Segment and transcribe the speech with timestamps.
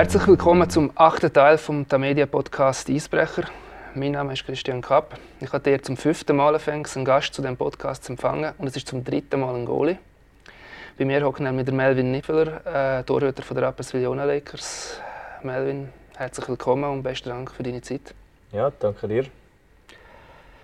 [0.00, 3.42] Herzlich willkommen zum achten Teil vom Tamedia Podcast Eisbrecher.
[3.94, 5.18] Mein Name ist Christian Kapp.
[5.40, 8.76] Ich hatte hier zum fünften Mal einen Gast zu diesem Podcast zu empfangen und es
[8.76, 9.98] ist zum dritten Mal ein Goalie.
[10.98, 14.98] Bei mir hockt nämlich der Melvin Niffeler, äh, Torhüter von der Rapperswil Jona Lakers.
[15.42, 18.14] Melvin, herzlich willkommen und besten Dank für deine Zeit.
[18.52, 19.26] Ja, danke dir.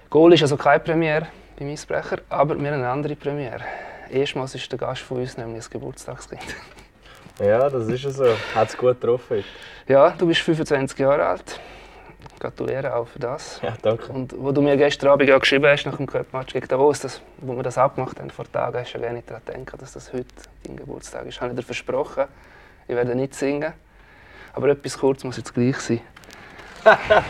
[0.09, 1.27] Goal ist also keine Premiere
[1.59, 3.61] beim Eisbrecher, aber wir haben eine andere Premiere.
[4.11, 6.41] Erstmals ist der Gast von uns nämlich ein Geburtstagskind.
[7.39, 8.25] Ja, das ist so.
[8.55, 9.45] Hat es gut getroffen.
[9.87, 11.61] Ja, du bist 25 Jahre alt.
[12.39, 13.61] Gratuliere auch für das.
[13.63, 14.11] Ja, danke.
[14.13, 17.21] Und wo du mir gestern Abend ja geschrieben hast, nach dem Cup-Match gegen Davos, das,
[17.39, 19.93] wo wir das abgemacht haben vor Tagen, hast du ja gar nicht daran gedacht, dass
[19.93, 20.27] das heute
[20.65, 21.35] dein Geburtstag ist.
[21.35, 22.25] Ich habe dir versprochen,
[22.89, 23.73] ich werde nicht singen.
[24.55, 26.01] Aber etwas kurz muss jetzt gleich sein.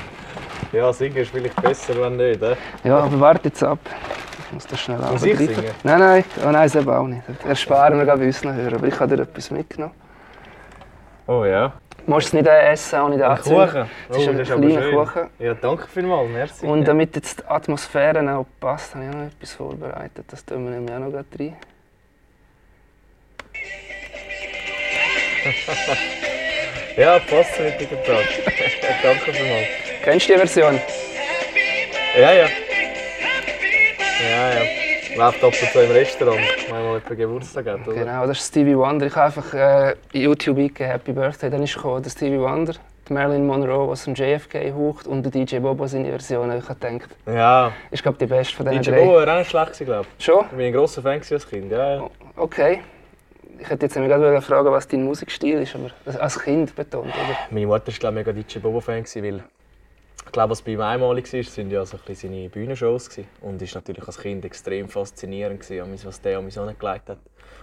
[0.72, 2.42] ja, singen ist vielleicht besser, wenn nicht.
[2.42, 2.56] Eh?
[2.84, 3.80] Ja, aber warte jetzt ab.
[4.46, 5.64] Ich muss das schnell Muss ich singen?
[5.82, 7.22] Nein, nein, oh, nein, selber auch nicht.
[7.46, 8.74] Ersparen wir bei uns noch hören.
[8.74, 9.94] Aber ich habe dir etwas mitgenommen.
[11.26, 11.72] Oh ja.
[12.04, 13.66] Du musst es nicht essen, auch nicht anzünden.
[13.66, 13.90] Kuchen?
[14.08, 14.94] Es ist Oh, ein das ist aber kleiner schön.
[14.94, 15.30] Kuchen.
[15.40, 16.30] Ja, danke vielmals.
[16.30, 16.66] Merci.
[16.66, 20.24] Und damit jetzt die Atmosphäre auch passt, habe ich auch noch etwas vorbereitet.
[20.28, 21.56] Das tun wir nämlich auch noch gerade rein.
[26.96, 28.24] Ja, passt mit dem Tag.
[29.02, 29.66] danke vielmals.
[30.02, 30.80] Kennst du die Version?
[32.18, 32.46] Ja, ja.
[34.20, 34.60] Ja, ja.
[35.16, 37.94] Läuft ab und zu im Restaurant, wenn mal jemand Geburtstag hat, oder?
[37.96, 39.06] Genau, das ist Stevie Wonder.
[39.06, 41.50] Ich habe einfach äh, in YouTube eingegeben, Happy Birthday.
[41.50, 42.74] Dann ist gekommen, der Stevie Wonder,
[43.08, 46.50] die Marilyn Monroe, was zum JFK haucht und der DJ Bobo seine Version.
[46.56, 47.72] Ich habe gedacht, Ja.
[47.90, 49.00] ist glaube die beste von diesen DJ drei.
[49.00, 50.24] Bobo war auch nicht schlecht, glaube ich.
[50.24, 50.44] Schon?
[50.50, 51.94] Ich bin ein grosser Fan als Kind, ja.
[51.96, 52.10] ja.
[52.36, 52.80] Okay.
[53.58, 57.38] Ich hätte jetzt gerade fragen, was dein Musikstil ist, aber als Kind betont, oder?
[57.50, 59.42] Meine Mutter war glaube ich, mega DJ Bobo-Fan, weil
[60.26, 63.08] ich glaube, was bei ihm einmalig war, sind ja so seine Bühnenshows.
[63.08, 63.28] Gewesen.
[63.40, 67.18] Und es war natürlich als Kind extrem faszinierend, gewesen, was der an mich angelegt hat.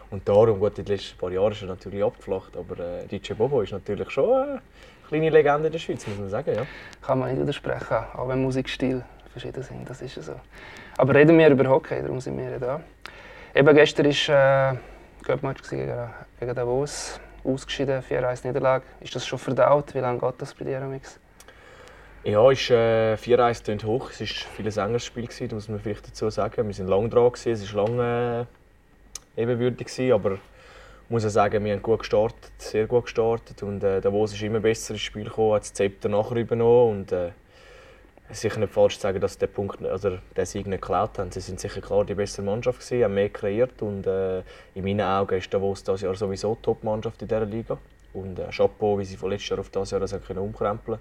[0.09, 3.33] Und darum, gut, in den letzten paar Jahren ist er natürlich abgeflacht, aber äh, DJ
[3.33, 4.61] Bobo ist natürlich schon äh, eine
[5.07, 6.55] kleine Legende in der Schweiz, muss man sagen.
[6.55, 6.65] Ja.
[7.01, 10.35] Kann man nicht widersprechen, auch wenn Musikstil verschieden sind, das ist so.
[10.97, 12.79] Aber reden wir über Hockey, darum sind wir da.
[13.55, 14.77] Eben gestern war äh,
[15.23, 16.09] Cup-Match gegen,
[16.39, 18.85] gegen Davos, ausgeschieden, 4-1 Niederlage.
[18.99, 19.93] Ist das schon verdaut?
[19.95, 21.19] Wie lange geht das bei dir, Amix?
[22.25, 24.09] Ja, ist, äh, 4-1 tönt hoch.
[24.11, 26.69] Es war viel ein engeres Spiel, gewesen, das muss man vielleicht dazu sagen.
[26.69, 28.47] Wir waren lang dran, gewesen, es war lange
[29.35, 29.87] äh, ebenbürtig.
[29.87, 33.61] Gewesen, aber ich muss ja sagen, wir haben gut gestartet, sehr gut gestartet.
[33.61, 36.99] Und äh, Davos ist immer besser ins Spiel gekommen, hat das Zepter nachher übernommen.
[36.99, 37.31] Und, äh,
[38.29, 40.81] es ist sicher nicht falsch zu sagen, dass sie den, Punkt, also den Sieg nicht
[40.81, 41.29] geklaut haben.
[41.29, 43.81] Sie sind sicher klar die bessere Mannschaft, gewesen, haben mehr kreiert.
[43.81, 44.39] Und äh,
[44.75, 47.77] in meinen Augen ist Davos dieses Jahr sowieso Top-Mannschaft in dieser Liga.
[48.13, 50.99] Und äh, Chapeau, wie sie von letztes Jahr auf dieses Jahr das haben können umkrempeln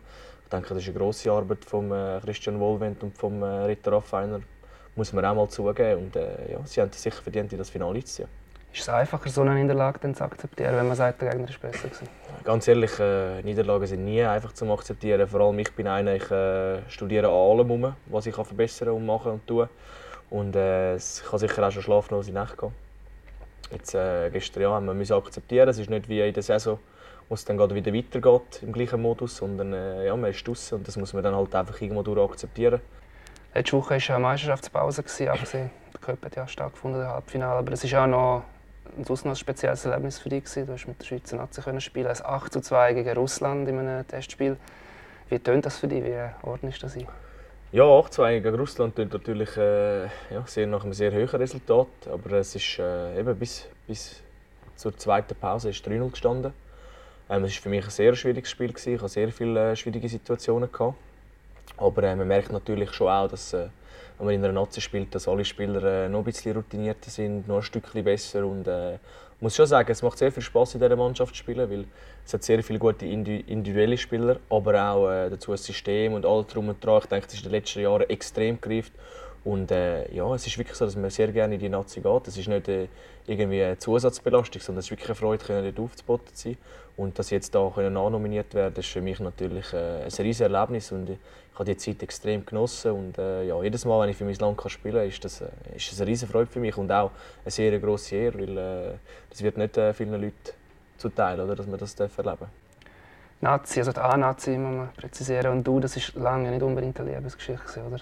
[0.53, 3.91] Ich denke, das ist eine grosse Arbeit von äh, Christian Wohlwend und vom äh, Ritter
[3.93, 4.43] Raffiner.
[4.95, 6.03] Muss man auch mal zugeben.
[6.03, 8.29] Und äh, ja, sie haben sicher verdient, in das Finale zu ziehen.
[8.71, 11.59] Ist es einfacher, so eine Niederlage dann zu akzeptieren, wenn man sagt, der Gegner ist
[11.59, 12.07] besser gewesen?
[12.45, 15.27] Ganz ehrlich, äh, Niederlagen sind nie einfach zu akzeptieren.
[15.27, 18.91] Vor allem ich bin einer, ich äh, studiere an allem herum, was ich kann verbessern
[18.91, 19.71] und machen und tun.
[20.29, 22.73] Und äh, es kann sicher auch schon schlaflose Nächte gehen.
[23.71, 26.79] Jetzt, äh, gestern ja, haben wir müssen akzeptieren, es ist nicht wie in der Saison,
[27.29, 30.79] wo es dann gerade wieder weitergeht im gleichen Modus, sondern äh, ja, man ist draußen
[30.79, 32.81] und das muss man dann halt einfach irgendwo durch akzeptieren.
[33.55, 35.71] Letzte Woche war eine Meisterschaftspause, gewesen, abgesehen.
[36.07, 37.59] Der hat ja stattgefunden, Halbfinale.
[37.59, 38.43] Aber es war auch noch
[38.97, 40.45] ein ein spezielles Erlebnis für dich.
[40.45, 44.07] Du hast mit der Schweizer Nazi spielen, ein 8 zu 2 gegen Russland in einem
[44.07, 44.57] Testspiel.
[45.29, 46.05] Wie tönt das für dich?
[46.05, 47.07] Wie ordnest du das ein?
[47.73, 51.87] Ja, 8-2 gegen Russland klingt natürlich äh, ja, sehr nach einem sehr hohen Resultat.
[52.11, 54.21] Aber es ist äh, eben bis, bis
[54.77, 56.53] zur zweiten Pause ist 3-0 gestanden.
[57.33, 58.69] Ähm, es war für mich ein sehr schwieriges Spiel.
[58.69, 58.95] Gewesen.
[58.95, 60.71] Ich hatte sehr viele äh, schwierige Situationen.
[60.71, 60.99] Gehabt.
[61.79, 63.69] Aber äh, man merkt natürlich schon auch, dass äh,
[64.19, 67.49] wenn man in einer Nazi spielt, dass alle Spieler äh, noch ein bisschen routinierter sind,
[67.49, 68.45] noch ein Stückchen besser.
[68.45, 69.01] Und äh, ich
[69.41, 71.87] muss schon sagen, es macht sehr viel Spaß in dieser Mannschaft zu spielen, weil
[72.27, 76.27] es hat sehr viele gute indi- individuelle Spieler, aber auch äh, dazu ein System und
[76.27, 77.01] alles drum und dran.
[77.03, 78.93] Ich denke, das ist in den letzten Jahren extrem gereift.
[79.45, 82.29] Und äh, ja, es ist wirklich so, dass man sehr gerne in die Nazi geht.
[82.29, 82.87] Es ist nicht äh,
[83.27, 86.59] irgendwie eine Zusatzbelastung, sondern es ist wirklich eine Freude, dort aufzuboten zu sein.
[86.97, 90.93] Und dass jetzt da können nominiert werden, ist für mich natürlich äh, ein riesiges Erlebnis
[90.93, 91.19] und ich
[91.55, 94.59] habe die Zeit extrem genossen und äh, ja, jedes Mal, wenn ich für mein Land
[94.59, 97.11] kann spielen kann, ist das, äh, ist das eine riesige Freude für mich und auch
[97.45, 98.95] eine sehr grosse Ehre, weil äh,
[99.31, 100.35] das wird nicht äh, vielen Leuten
[100.99, 102.47] zuteil, oder, dass man das darf erleben
[103.43, 105.51] Nazi, also die A-Nazi muss man präzisieren.
[105.51, 107.99] Und du, das ist lange nicht unbedingt eine Lebensgeschichte, oder?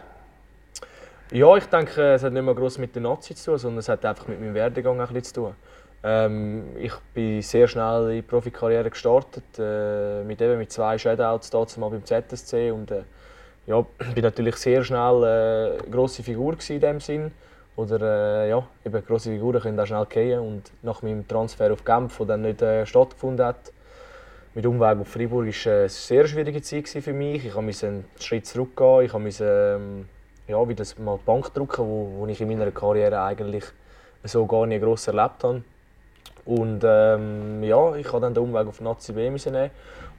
[1.32, 3.88] Ja, ich denke, es hat nicht mehr groß mit der Nazi zu tun, sondern es
[3.88, 5.54] hat einfach mit meinem Werdegang ein bisschen zu tun.
[6.02, 11.50] Ähm, ich bin sehr schnell in die Profikarriere gestartet, äh, mit, eben mit zwei Shadouts
[11.50, 13.02] damals mal beim ZSC und äh,
[13.66, 17.32] ja, bin natürlich sehr schnell äh, eine grosse Figur in dem Sinn.
[17.76, 21.84] Oder äh, ja, eben grosse Figuren können auch schnell gehen und nach meinem Transfer auf
[21.84, 23.72] Genf, der dann nicht äh, stattgefunden hat,
[24.54, 27.46] mit Umweg auf Freiburg war eine sehr schwierige Zeit für mich.
[27.46, 29.02] Ich musste einen Schritt zurückgehen.
[29.04, 30.08] Ich musste ähm,
[30.48, 33.64] ja, wieder mal die Bank drücken, wo ich in meiner Karriere eigentlich
[34.24, 35.62] so gar nicht gross erlebt habe.
[36.50, 39.70] Und ähm, ja, ich habe dann den Umweg auf Nazi B nehmen.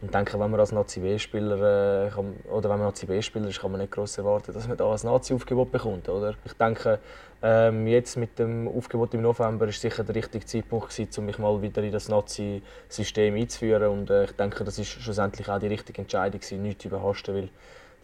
[0.01, 3.69] Und denke, wenn man als Nazi B-Spieler äh, oder wenn man Nazi B-Spieler ist, kann
[3.69, 6.35] man nicht groß erwarten, dass man da ein Nazi-Aufgebot bekommt, oder?
[6.45, 6.99] Ich denke,
[7.43, 11.37] ähm, jetzt mit dem Aufgebot im November ist sicher der richtige Zeitpunkt gewesen, um mich
[11.37, 13.89] mal wieder in das Nazi-System einzuführen.
[13.89, 17.49] Und äh, ich denke, das ist schlussendlich auch die richtige Entscheidung gewesen, nichts überhasten, weil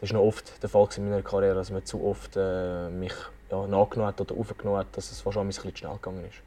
[0.01, 3.13] das ist noch oft der Fall in meiner Karriere, dass man zu oft äh, mich
[3.49, 6.46] ja, nachgenommen hat oder aufgenommen hat, dass es wahrscheinlich ein bisschen schnell gegangen ist.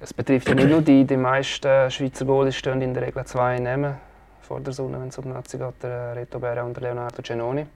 [0.00, 3.58] Es betrifft ja nicht nur die, die meisten Schweizer Goalies stehen in der Regel zwei
[3.58, 3.96] Namen
[4.42, 7.20] vor der Sonne, wenn es um die Nazi geht, der Reto Berra und der Leonardo
[7.20, 7.66] Genoni.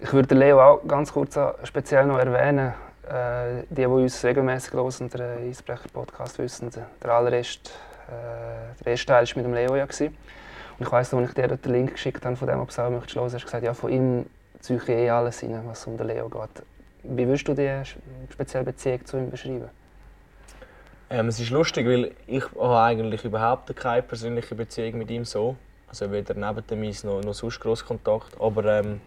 [0.00, 2.72] Ich würde Leo auch ganz kurz speziell noch erwähnen.
[3.06, 7.70] Äh, die, die uns regelmäßig hören, den Eisbrecher-Podcast wissen, der allererste,
[8.08, 9.76] äh, der erste Teil war mit dem Leo.
[9.76, 10.16] Ja gewesen.
[10.78, 12.90] Und ich weiss, als ich dir den Link geschickt habe, von dem, ob du auch
[12.90, 14.26] möchtest hören, hast gesagt, ja, von ihm
[14.60, 16.64] ziehe ich eh alles rein, was um den Leo geht.
[17.02, 17.70] Wie würdest du die
[18.32, 19.70] spezielle Beziehung zu ihm beschreiben?
[21.08, 25.54] Ähm, es ist lustig, weil ich habe eigentlich überhaupt keine persönliche Beziehung mit ihm so.
[25.86, 28.40] Also weder neben dem Eis noch, noch sonst gross Kontakt.
[28.40, 29.00] Aber ähm,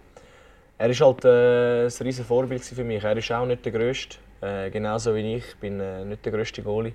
[0.78, 3.04] er ist halt äh, ein riesiges Vorbild für mich.
[3.04, 5.46] Er ist auch nicht der Größte, äh, genauso wie ich.
[5.46, 6.94] Ich bin äh, nicht der größte Goalie.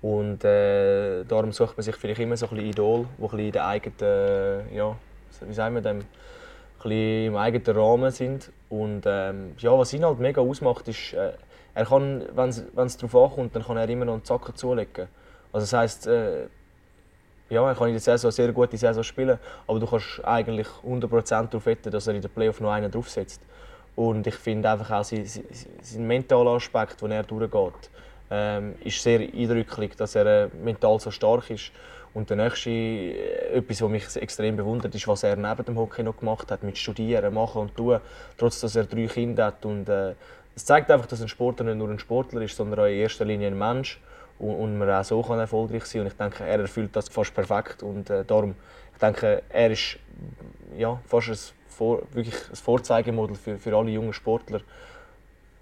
[0.00, 3.66] Und äh, darum sucht man sich vielleicht immer so ein Idol, die ein in der
[3.66, 4.96] eigenen, äh, ja,
[5.42, 6.04] wie sagen wir dem,
[6.84, 8.50] im eigenen Rahmen sind.
[8.70, 11.32] Und ähm, ja, was ihn halt mega ausmacht, ist, äh,
[11.74, 15.08] er kann, wenn es darauf ankommt, dann kann er immer noch einen Zacken zulegen.
[15.52, 16.46] Also das heisst, äh,
[17.48, 20.68] ja, er kann in der Saison eine sehr gute Saison spielen, aber du kannst eigentlich
[20.84, 23.42] 100% darauf wetten, dass er in der Playoff noch einen draufsetzt.
[23.94, 25.26] Und ich finde einfach auch sein,
[25.98, 27.90] mentaler Aspekt, den er durchgeht,
[28.30, 31.70] ähm, ist sehr eindrücklich, dass er äh, mental so stark ist.
[32.14, 36.02] Und der nächste, äh, etwas, was mich extrem bewundert, ist, was er neben dem Hockey
[36.02, 38.00] noch gemacht hat, mit Studieren, Machen und Tun,
[38.38, 39.64] trotz dass er drei Kinder hat.
[39.66, 40.14] Und, äh,
[40.54, 43.24] es zeigt einfach, dass ein Sportler nicht nur ein Sportler ist, sondern auch in erster
[43.24, 44.00] Linie ein Mensch
[44.38, 46.02] und, und man auch so kann erfolgreich sein.
[46.02, 48.54] Und ich denke, er erfüllt das fast perfekt und äh, darum,
[48.92, 49.98] ich denke, er ist
[50.76, 51.38] ja, fast ein,
[51.68, 54.60] Vor wirklich ein Vorzeigemodell für, für alle jungen Sportler.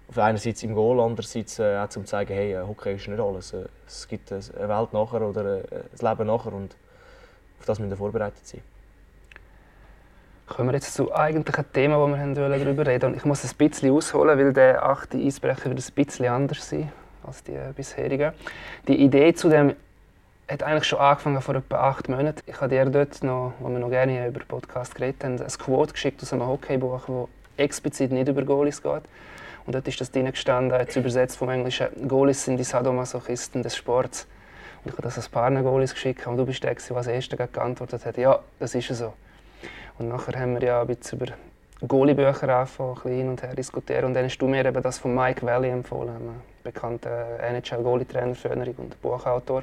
[0.09, 3.53] Auf einerseits im Goal, andererseits äh, auch zum zeigen, hey, äh, Hockey ist nicht alles.
[3.53, 6.75] Äh, es gibt eine Welt nachher oder äh, ein Leben nachher und
[7.59, 8.61] auf das müssen wir vorbereitet sein.
[10.47, 13.15] Kommen wir jetzt zu eigentlichen Themen, wo wir darüber reden wollen.
[13.15, 16.91] Ich muss ein bisschen ausholen, weil der achte Eisbrecher wird ein bisschen anders sein
[17.25, 18.33] als die bisherigen.
[18.87, 19.75] Die Idee zu dem
[20.49, 22.41] hat eigentlich schon angefangen vor etwa acht Monaten.
[22.45, 25.93] Ich habe dir dort noch, wo wir noch gerne über Podcast geredet haben, ein Quote
[25.93, 27.27] geschickt aus einem Hockeybuch, das
[27.57, 29.03] explizit nicht über Goalies geht.
[29.65, 33.75] Und dort ist das drin gestanden, jetzt übersetzt vom Englischen, Goalies sind die Sadomasochisten des
[33.75, 34.27] Sports.
[34.83, 37.37] Und ich habe das ein paar Goalies geschickt und du bist der, der als Erster
[37.47, 39.13] geantwortet hat, ja, das ist so.
[40.01, 41.33] Und nachher haben wir ja ein bisschen über
[41.87, 44.05] Goalie-Bücher angefangen, hin und her diskutieren.
[44.05, 48.79] Und dann hast du mir eben das von Mike Valley empfohlen, einem bekannten NHL-Goalie-Trainer, Föhnerig
[48.79, 49.61] und Buchautor.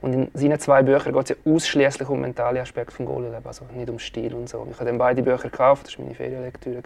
[0.00, 3.66] Und in seinen zwei Büchern geht es ja ausschließlich um mentale Aspekte des Goalie-Lebens, also
[3.72, 4.66] nicht um Stil und so.
[4.68, 6.82] Ich habe dann beide Bücher gekauft, das war meine Ferienlektüre.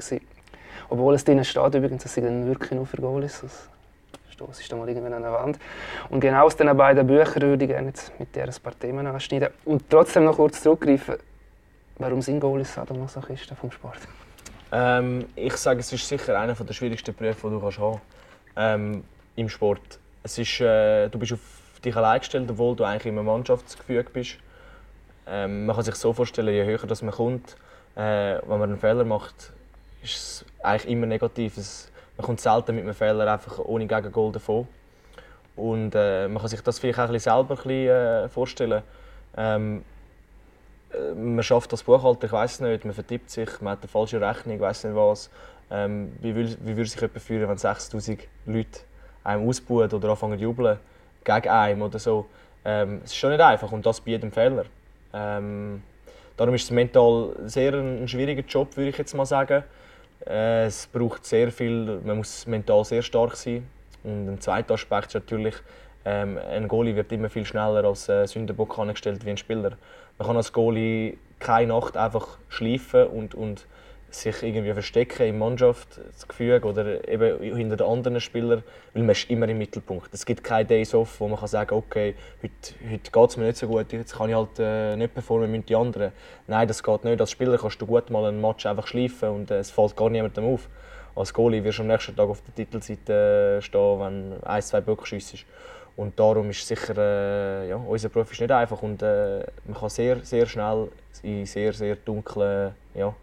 [0.90, 3.40] Obwohl es drinnen steht übrigens, dass sie dann wirklich nur für Goalies.
[3.40, 5.58] Das ist da mal irgendwann an der Wand.
[6.11, 9.49] Und genau aus diesen beiden Büchern würde ich gerne mit dir ein paar Themen anschneiden.
[9.64, 11.14] Und trotzdem noch kurz zurückgreifen,
[11.99, 13.99] Warum sind Goalies Sadomasochisten vom Sport?
[14.72, 18.00] Ähm, ich sage, es ist sicher einer der schwierigsten Berufe, die du kannst haben
[18.56, 19.04] ähm,
[19.37, 19.99] im Sport.
[20.22, 21.40] Es ist, äh, du bist auf
[21.84, 24.37] dich allein gestellt, obwohl du eigentlich im Mannschaftsgefüge bist.
[25.26, 27.56] Ähm, man kann sich so vorstellen, je höher das man kommt,
[27.94, 29.52] äh, wenn man einen Fehler macht,
[30.02, 31.58] ist es eigentlich immer negativ.
[31.58, 34.66] Es, man kommt selten mit einem Fehler einfach ohne Gegengol davon.
[35.54, 38.82] Und äh, man kann sich das vielleicht auch ein bisschen selber ein bisschen, äh, vorstellen.
[39.37, 39.91] Ähm, äh,
[41.16, 44.56] man schafft das Buchhalter, ich weiß nicht, man vertippt sich, man hat eine falsche Rechnung,
[44.56, 45.30] ich weiß nicht was.
[45.70, 48.80] Ähm, wie, will, wie würde sich jemand fühlen, wenn 6000 Leute
[49.25, 50.78] einem ausbuhen oder anfangen zu jubeln
[51.25, 52.26] gegen einen oder so?
[52.64, 54.64] Ähm, es ist schon nicht einfach und das bei jedem Fehler.
[55.14, 55.82] Ähm,
[56.37, 59.64] darum ist es mental sehr ein, ein schwieriger Job, würde ich jetzt mal sagen.
[60.26, 63.66] Äh, es braucht sehr viel, man muss mental sehr stark sein.
[64.04, 65.54] Und ein zweiter Aspekt ist natürlich,
[66.04, 69.72] ähm, ein Goalie wird immer viel schneller als äh, Sündenbock angestellt wie ein Spieler.
[70.19, 73.66] Man kann als Goalie keine Nacht einfach schleifen und, und
[74.14, 79.49] sich irgendwie verstecken im Mannschaftsgefüge oder eben hinter den anderen Spielern, weil man ist immer
[79.49, 80.09] im Mittelpunkt.
[80.12, 83.45] Es gibt keine Days off, wo man kann sagen okay, heute, heute geht es mir
[83.47, 86.12] nicht so gut, jetzt kann ich halt äh, nicht performen mit den anderen.
[86.47, 87.21] Nein, das geht nicht.
[87.21, 90.11] Als Spieler kannst du gut mal einen Match einfach schleifen und äh, es fällt gar
[90.11, 90.69] niemandem auf.
[91.14, 94.81] Als Goalie wirst du am nächsten Tag auf der Titelseite äh, stehen, wenn ein, zwei
[94.81, 95.45] Böcke schiessest.
[95.96, 99.90] Und darum ist sicher, äh, ja, unser Beruf ist nicht einfach und äh, man kann
[99.90, 100.88] sehr, sehr schnell
[101.22, 103.14] in sehr, sehr dunklen ja,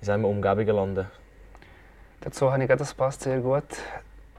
[0.00, 1.06] sagen wir, Umgebungen landen.
[2.20, 3.64] Dazu habe ich gedacht, das passt sehr gut.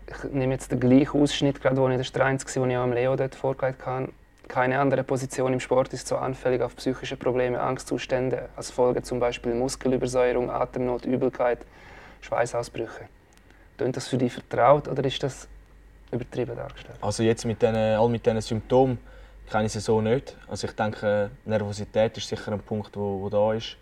[0.07, 3.15] Ich nehme jetzt den gleichen Ausschnitt, gerade wo ich das war, den ich auch Leo
[3.15, 4.09] dort vorgelegt habe.
[4.47, 9.19] Keine andere Position im Sport ist so anfällig auf psychische Probleme, Angstzustände, als Folge zum
[9.19, 11.59] Beispiel Muskelübersäuerung, Atemnot, Übelkeit,
[12.21, 13.07] Schweißausbrüche.
[13.77, 15.47] Klingt das für dich vertraut oder ist das
[16.11, 16.97] übertrieben dargestellt?
[17.01, 18.97] Also jetzt mit den, all mit diesen Symptomen
[19.49, 20.35] kenne ich sie so nicht.
[20.47, 23.77] Also ich denke, Nervosität ist sicher ein Punkt, der wo, wo da ist.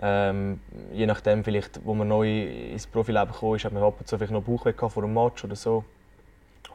[0.00, 0.60] Ähm,
[0.92, 4.32] je nachdem, vielleicht, wo man neu ins Profileben kam, hat man ab und zu vielleicht
[4.32, 5.84] noch Bauchweh vor einem Match oder so.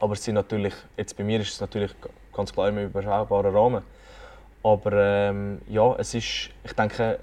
[0.00, 1.94] Aber es sind natürlich, jetzt bei mir ist es natürlich
[2.32, 3.82] ganz klar im überschaubaren Rahmen.
[4.64, 7.20] Aber ähm, ja, es ist, ich denke,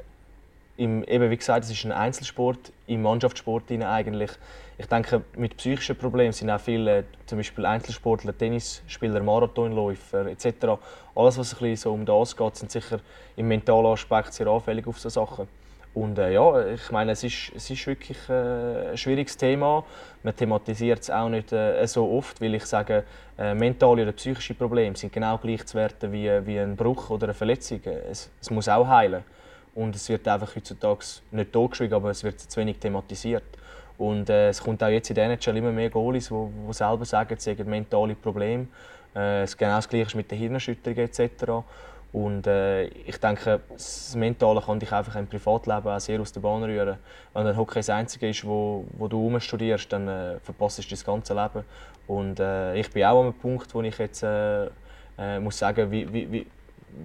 [0.77, 4.31] im, eben wie gesagt, es ist ein Einzelsport, im Mannschaftssport eigentlich.
[4.79, 10.79] Ich denke, mit psychischen Problemen sind auch viele, zum Beispiel Einzelsportler, Tennisspieler, Marathonläufer etc.
[11.15, 13.01] Alles, was ein bisschen so um das geht, sind sicher
[13.35, 15.49] im mentalen Aspekt sehr anfällig auf solche Sachen.
[15.93, 19.83] Und äh, ja, ich meine, es ist, es ist wirklich äh, ein schwieriges Thema.
[20.23, 23.03] Man thematisiert es auch nicht äh, so oft, weil ich sage,
[23.37, 27.25] äh, mentale oder psychische Probleme sind genau gleich zu werten wie, wie ein Bruch oder
[27.25, 27.81] eine Verletzung.
[27.83, 29.25] Es, es muss auch heilen.
[29.75, 33.43] Und es wird einfach heutzutage nicht totgeschwiegen, aber es wird zu wenig thematisiert.
[33.99, 37.35] Und äh, es kommt auch jetzt in der NHL immer mehr Goalies, die selber sagen,
[37.37, 38.67] sie haben mentale Probleme.
[39.13, 41.51] Äh, genau das Gleiche ist mit den Hirnerschütterungen etc.
[42.13, 46.39] Und äh, ich denke, das Mentale kann dich einfach im Privatleben auch sehr aus der
[46.39, 46.97] Bahn rühren.
[47.33, 51.03] Wenn der Hockey das Einzige ist, wo, wo du studierst, dann äh, verpasst du das
[51.03, 51.65] ganze Leben.
[52.07, 54.67] Und äh, ich bin auch an einem Punkt, wo ich jetzt äh,
[55.17, 56.47] äh, muss sagen, wie, wie, wie,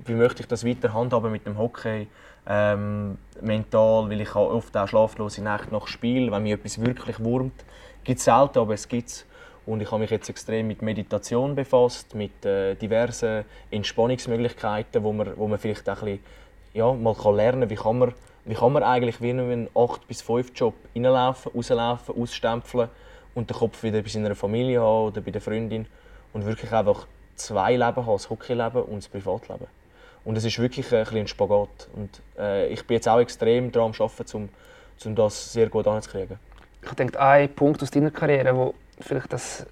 [0.06, 2.06] wie möchte ich das weiter handhaben mit dem Hockey
[2.46, 7.64] ähm, mental, weil ich oft auch schlaflose Nächte nach Spiel, wenn mich etwas wirklich wurmt,
[8.04, 9.26] gibt es selten, aber es gibt es.
[9.66, 15.36] Und ich habe mich jetzt extrem mit Meditation befasst, mit äh, diversen Entspannungsmöglichkeiten, wo man,
[15.36, 16.20] wo man vielleicht auch ein bisschen,
[16.74, 18.12] ja, mal kann lernen wie kann man,
[18.44, 22.90] wie kann man eigentlich wie in einen 8 bis 5 Job reinlaufen, rauslaufen, ausstempeln
[23.34, 25.86] und den Kopf wieder bei seiner Familie haben oder bei der Freundin
[26.34, 29.66] und wirklich einfach zwei Leben haben, das Hockeyleben und das Privatleben.
[30.24, 31.88] Und es ist wirklich ein, ein Spagat.
[31.94, 34.48] Und äh, ich bin jetzt auch extrem daran am Arbeiten, um,
[35.04, 36.38] um das sehr gut anzukriegen.
[36.82, 39.66] Ich denke, ein Punkt aus deiner Karriere, wo vielleicht das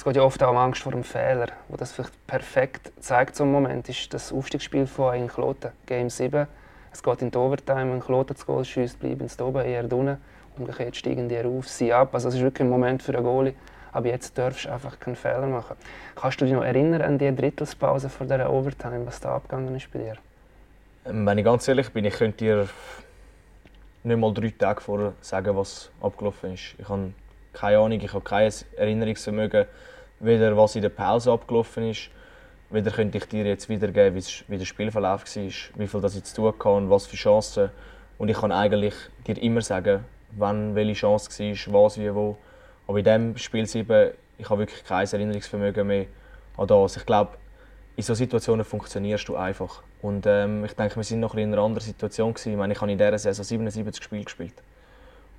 [0.00, 3.36] es geht ja oft auch um Angst vor einem Fehler, wo das vielleicht perfekt zeigt
[3.36, 6.46] so Moment, ist das Aufstiegsspiel von in Kloten, Game 7.
[6.90, 10.16] Es geht in die Overtime, wenn Kloten das Goal schießt, bleiben sie oben, eher unten.
[10.56, 12.14] Umgekehrt steigen die auf, sie ab.
[12.14, 13.52] Also es ist wirklich ein Moment für einen Goalie.
[13.92, 15.76] Aber jetzt darfst du einfach keinen Fehler machen.
[16.14, 19.90] Kannst du dich noch erinnern an die Drittelspause vor dieser Overtime, was da abgegangen ist
[19.92, 20.16] bei dir?
[21.06, 22.68] Ähm, wenn ich ganz ehrlich bin, ich könnte dir
[24.02, 26.74] nicht mal drei Tage vorher sagen, was abgelaufen ist.
[26.78, 27.12] Ich habe
[27.52, 29.66] keine Ahnung, ich habe kein Erinnerungsvermögen,
[30.20, 32.10] weder was in der Pause abgelaufen ist,
[32.70, 36.36] weder könnte ich dir jetzt wiedergeben, wie der Spielverlauf war, wie viel das ich zu
[36.36, 37.70] tun hatte was für Chancen.
[38.18, 38.94] Und ich kann eigentlich
[39.26, 41.30] dir immer sagen, wann welche Chance
[41.72, 42.36] war, was, wie, wo.
[42.90, 46.06] Aber in diesem Spiel 7, ich habe wirklich kein Erinnerungsvermögen mehr
[46.56, 46.96] an das.
[46.96, 47.36] Ich glaube,
[47.94, 49.84] in solchen Situationen funktionierst du einfach.
[50.02, 52.50] Und ähm, ich denke, wir sind noch in einer anderen Situation gewesen.
[52.50, 54.54] Ich meine, ich habe in dieser Saison 77 Spiele gespielt.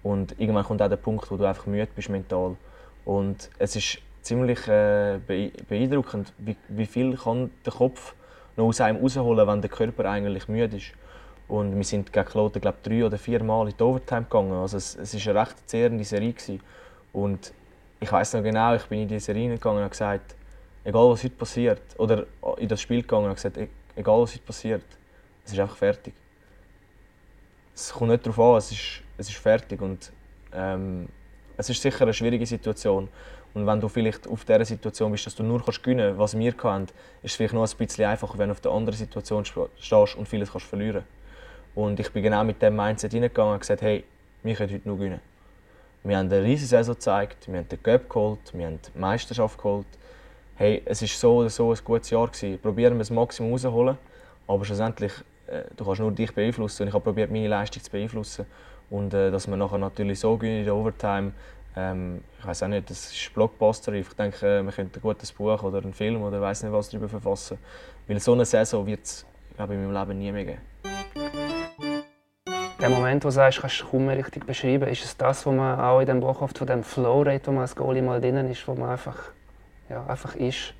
[0.01, 2.55] Und irgendwann kommt auch der Punkt, wo du einfach müde bist mental.
[3.03, 5.19] Und es ist ziemlich äh,
[5.67, 8.15] beeindruckend, wie, wie viel kann der Kopf
[8.55, 10.93] noch aus einem rausholen, wenn der Körper eigentlich müde ist.
[11.49, 14.53] Und wir sind gegen Kloten, glaube drei oder vier Mal in die Overtime gegangen.
[14.53, 16.61] Also es, es eine recht zehrende Serie gewesen.
[17.13, 17.53] Und
[17.99, 20.35] ich weiß noch genau, ich bin in diese Serie gegangen und gesagt,
[20.83, 22.25] egal was heute passiert, oder
[22.57, 24.83] in das Spiel gegangen und gesagt, e-, egal was heute passiert,
[25.45, 26.13] es ist einfach fertig.
[27.75, 29.81] Es kommt nicht darauf an, es ist, es ist fertig.
[29.81, 30.11] Und,
[30.53, 31.07] ähm,
[31.57, 33.07] es ist sicher eine schwierige Situation.
[33.53, 36.53] Und wenn du vielleicht auf dieser Situation bist, dass du nur gewinnen kannst, was wir
[36.53, 36.85] können,
[37.21, 40.27] ist es vielleicht noch ein bisschen einfacher, wenn du auf der anderen Situation stehst und
[40.27, 41.03] vieles kannst verlieren
[41.75, 44.03] Und ich bin genau mit dem Mindset hineingegangen und gesagt, hey,
[44.43, 45.30] wir können heute nur gewinnen.
[46.03, 49.55] Wir haben eine riesige Saison gezeigt, wir haben den Cup geholt, wir haben die Meisterschaft
[49.59, 49.85] geholt.
[50.55, 52.27] Hey, es war so oder so ein gutes Jahr.
[52.27, 52.57] Gewesen.
[52.59, 53.99] Probieren wir das Maximum rauszuholen,
[54.47, 55.11] aber schlussendlich,
[55.45, 58.47] äh, du kannst nur dich beeinflussen und ich habe probiert, meine Leistung zu beeinflussen.
[58.89, 61.33] Und äh, dass wir nachher natürlich so gewinnen in der Overtime,
[61.75, 63.93] ähm, ich weiß auch nicht, das ist Blockbuster.
[63.93, 66.89] Ich denke, äh, wir könnten ein gutes Buch oder einen Film oder weiß nicht was
[66.89, 67.59] darüber verfassen.
[68.07, 69.23] Weil so eine Saison wird es,
[69.55, 70.70] in meinem Leben nie mehr geben.
[72.81, 75.53] Der Moment, wo du sagst, kannst du kaum mehr richtig beschreiben, ist es das, was
[75.53, 78.37] man auch in dem Buch oft von dem Flow-Rate, wo man als Goalie mal drin
[78.49, 79.17] ist, wo man einfach,
[79.87, 80.73] ja, einfach ist,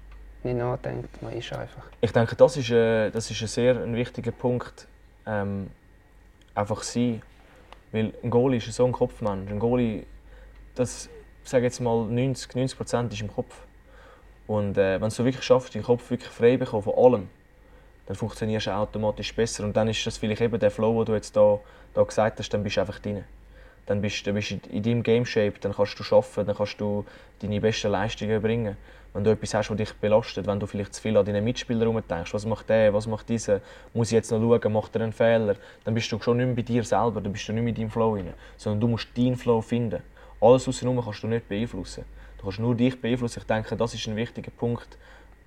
[0.44, 1.84] nicht nachdenkt, man ist einfach.
[2.02, 4.88] Ich denke, das ist, äh, das ist ein sehr ein wichtiger Punkt.
[5.28, 5.70] Ähm,
[6.56, 7.22] einfach sein.
[7.92, 9.52] Weil ein Goalie ist so ein Kopfmensch.
[9.52, 10.08] Ein Goalie,
[10.74, 11.08] das,
[11.44, 13.56] sage jetzt mal, 90, 90 ist im Kopf.
[14.48, 17.30] Und äh, wenn du wirklich schaffst, deinen Kopf wirklich frei bekommen von allem,
[18.08, 19.64] dann funktionierst du automatisch besser.
[19.64, 21.60] Und dann ist das vielleicht eben der Flow, den du jetzt da,
[21.94, 23.24] da gesagt hast, dann bist du einfach drin.
[23.86, 27.06] Dann bist du bist in deinem Game Shape, dann kannst du arbeiten, dann kannst du
[27.42, 28.78] deine besten Leistungen bringen.
[29.14, 31.82] Wenn du etwas hast, das dich belastet, wenn du vielleicht zu viel an deinen Mitspielern
[31.82, 33.60] herumdenkst, was macht der, was macht dieser,
[33.94, 36.56] muss ich jetzt noch schauen, macht er einen Fehler, dann bist du schon nicht mehr
[36.56, 39.10] bei dir selber, dann bist du nicht mehr in deinem Flow rein, sondern du musst
[39.18, 40.02] deinen Flow finden.
[40.40, 42.06] Alles außenrum kannst du nicht beeinflussen.
[42.38, 43.40] Du kannst nur dich beeinflussen.
[43.40, 44.98] Ich denke, das ist ein wichtiger Punkt.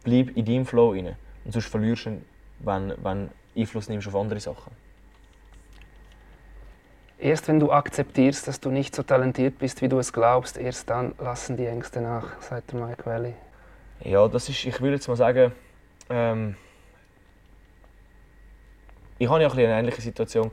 [0.05, 1.17] Bleib in deinem Flow rein.
[1.45, 2.21] Und sonst verlierst du
[2.61, 4.84] wenn du Einfluss nimmst auf andere Sachen.
[7.19, 10.91] Erst wenn du akzeptierst, dass du nicht so talentiert bist, wie du es glaubst, erst
[10.91, 13.35] dann lassen die Ängste nach, sagt der Mike Valley.
[14.01, 15.53] Ja, das ist, ich würde jetzt mal sagen,
[16.11, 16.57] ähm,
[19.17, 20.51] ich hatte ja ein eine ähnliche Situation.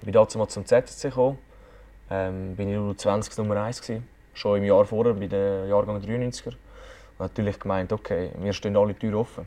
[0.00, 1.38] Ich bin damals zum ZSC gekommen,
[2.10, 6.48] ähm, bin ich U20 Nummer 1 gewesen, schon im Jahr vorher, bei den Jahrgang 93er.
[6.48, 6.56] Und
[7.20, 9.46] natürlich gemeint, okay, wir stehen alle Türen offen.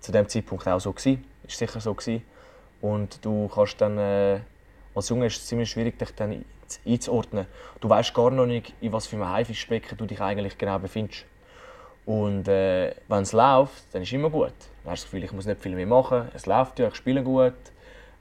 [0.00, 2.22] Zu dem Zeitpunkt auch so gewesen, ist sicher so gewesen.
[2.82, 4.40] Und du kannst dann, äh,
[4.94, 6.44] als Junge ist es ziemlich schwierig, dich dann
[6.86, 7.46] einzuordnen.
[7.80, 11.26] Du weißt gar noch nicht, in was für einem Haifischbecken du dich eigentlich genau befindest.
[12.06, 14.52] Und äh, wenn es läuft, dann ist es immer gut.
[14.82, 16.28] Dann hast du das Gefühl, ich muss nicht viel mehr machen.
[16.34, 17.54] Es läuft ja, ich spiele gut.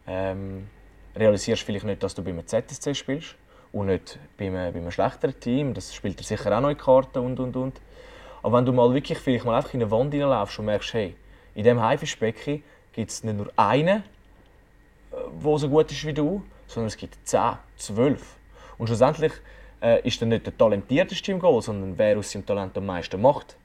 [0.08, 0.68] Ähm,
[1.16, 3.36] realisierst vielleicht nicht, dass du beim ZSC spielst
[3.72, 5.74] und nicht bei einem, schlechteren Team.
[5.74, 7.82] Das spielt dir sicher auch die Karten und und und.
[8.42, 11.16] Aber wenn du mal wirklich vielleicht mal einfach in eine Wand hineinlaufst und merkst, hey,
[11.56, 12.64] in diesem Haifischbecken
[12.94, 14.04] gibt es nicht nur einen,
[15.12, 18.38] der äh, so gut ist wie du, sondern es gibt zehn, zwölf.
[18.78, 19.34] Und schlussendlich
[19.82, 23.22] äh, ist dann nicht der talentierteste im Goal, sondern wer aus seinem Talent am meisten
[23.22, 23.56] macht.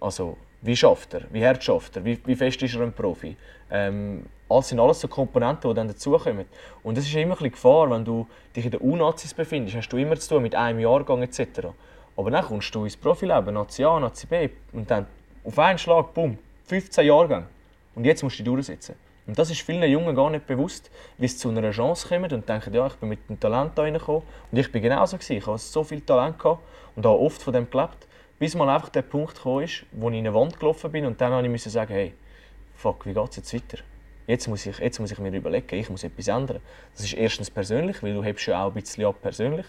[0.00, 1.22] Also, wie schafft er?
[1.30, 2.04] Wie hart schafft er?
[2.04, 3.36] Wie, wie fest ist er ein Profi?
[3.70, 6.46] Ähm, das sind alles so Komponenten, die dann dazukommen.
[6.82, 9.96] Und das ist immer ein Gefahr, wenn du dich in den U-Nazis befindest, hast du
[9.96, 11.68] immer zu tun mit einem Jahrgang etc.
[12.16, 15.06] Aber dann kommst du ins Profileben, Nazi A, Nazi B und dann
[15.44, 17.46] auf einen Schlag, bumm, 15 Jahrgänge.
[17.94, 18.94] Und jetzt musst du dich durchsetzen.
[19.30, 22.48] Und das ist vielen Jungen gar nicht bewusst, wie sie zu einer Chance kommen und
[22.48, 24.22] denken, ja, ich bin mit dem Talent da reingekommen.
[24.50, 25.16] Und ich bin genauso.
[25.16, 25.36] Gewesen.
[25.36, 26.60] Ich hatte so viel Talent gehabt
[26.96, 28.08] und habe oft von dem gelebt,
[28.40, 31.20] bis mal einfach der Punkt gekommen ist, wo ich in eine Wand gelaufen bin und
[31.20, 32.12] dann musste ich sagen, hey,
[32.74, 33.84] fuck, wie geht es jetzt weiter?
[34.26, 36.60] Jetzt muss, ich, jetzt muss ich mir überlegen, ich muss etwas ändern.
[36.96, 39.66] Das ist erstens persönlich, weil du hebst ja auch ein bisschen ab persönlich.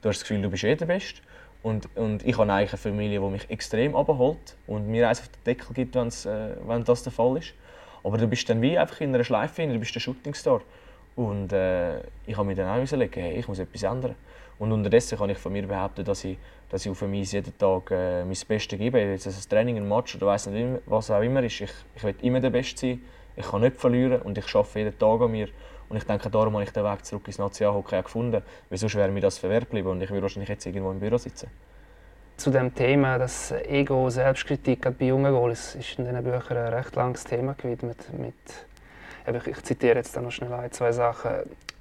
[0.00, 1.20] Du hast das Gefühl, du bist eh der Beste.
[1.62, 5.28] Und, und ich habe eigentlich eine Familie, die mich extrem abholt und mir eins auf
[5.28, 7.52] den Deckel gibt, äh, wenn das der Fall ist.
[8.04, 10.60] Aber du bist dann wie einfach in einer Schleife, du bist der Shootingstar.
[11.14, 14.14] Und äh, ich habe mir dann auch überlegt, hey, ich muss etwas ändern.
[14.58, 16.38] Und unterdessen kann ich von mir behaupten, dass ich,
[16.68, 19.00] dass ich auf mich jeden Tag äh, mein Bestes gebe.
[19.00, 21.60] Jetzt ist ein Training, ein Match oder weiss nicht, was auch immer ist.
[21.60, 23.02] Ich, ich will immer der Beste sein.
[23.36, 25.48] Ich kann nicht verlieren und ich arbeite jeden Tag an mir.
[25.88, 28.42] Und ich denke, darum habe ich den Weg zurück ins Nationalhockey gefunden.
[28.70, 31.50] Sonst wäre mir das verwehrt geblieben und ich würde wahrscheinlich jetzt irgendwo im Büro sitzen.
[32.42, 36.96] Zu dem Thema, das Ego, Selbstkritik bei jungen Goalies, ist in diesen Büchern ein recht
[36.96, 37.98] langes Thema gewidmet.
[38.18, 41.30] Mit, ich zitiere jetzt noch schnell ein, zwei Sachen.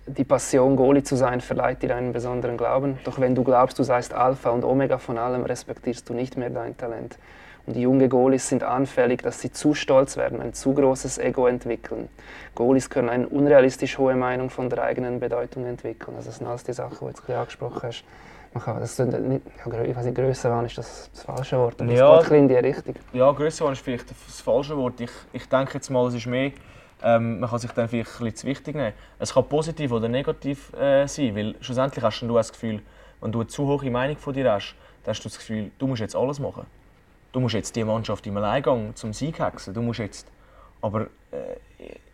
[0.06, 3.00] Die Passion, Goalie zu sein, verleiht dir einen besonderen Glauben.
[3.06, 6.52] Doch wenn du glaubst, du seist Alpha und Omega von allem, respektierst du nicht mehr
[6.52, 7.18] dein Talent.
[7.66, 11.48] Und die jungen Goalies sind anfällig, dass sie zu stolz werden, ein zu großes Ego
[11.48, 12.08] entwickeln.
[12.54, 16.16] Goalies können eine unrealistisch hohe Meinung von der eigenen Bedeutung entwickeln.
[16.18, 18.04] Also das sind alles die Sachen, die du jetzt angesprochen hast.
[18.54, 22.20] Man kann, das nicht, ich weiß nicht, Grössenwahn ist das, das falsche Wort, aber ja,
[22.20, 22.96] es geht in die Richtung.
[23.14, 25.00] Ja, Grössenwahn ist vielleicht das falsche Wort.
[25.00, 26.52] Ich, ich denke jetzt mal, es ist mehr,
[27.02, 28.94] ähm, man kann sich dann vielleicht ein bisschen zu wichtig nehmen.
[29.20, 32.82] Es kann positiv oder negativ äh, sein, weil schlussendlich hast du das Gefühl,
[33.22, 35.88] wenn du eine zu hohe Meinung von dir hast, dann hast du das Gefühl, du
[35.88, 36.66] musst jetzt alles machen
[37.32, 39.74] du musst jetzt die Mannschaft im Alleingang zum Sieg hexen.
[39.74, 40.28] Du musst jetzt,
[40.82, 41.58] aber äh,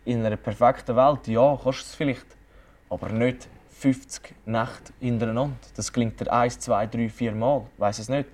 [0.04, 2.26] in einer perfekten Welt, ja, kannst du es vielleicht,
[2.88, 5.56] aber nicht 50 Nächte hintereinander.
[5.76, 8.28] Das klingt dir 1, 2, 3, 4 Mal, ich weiß es nicht.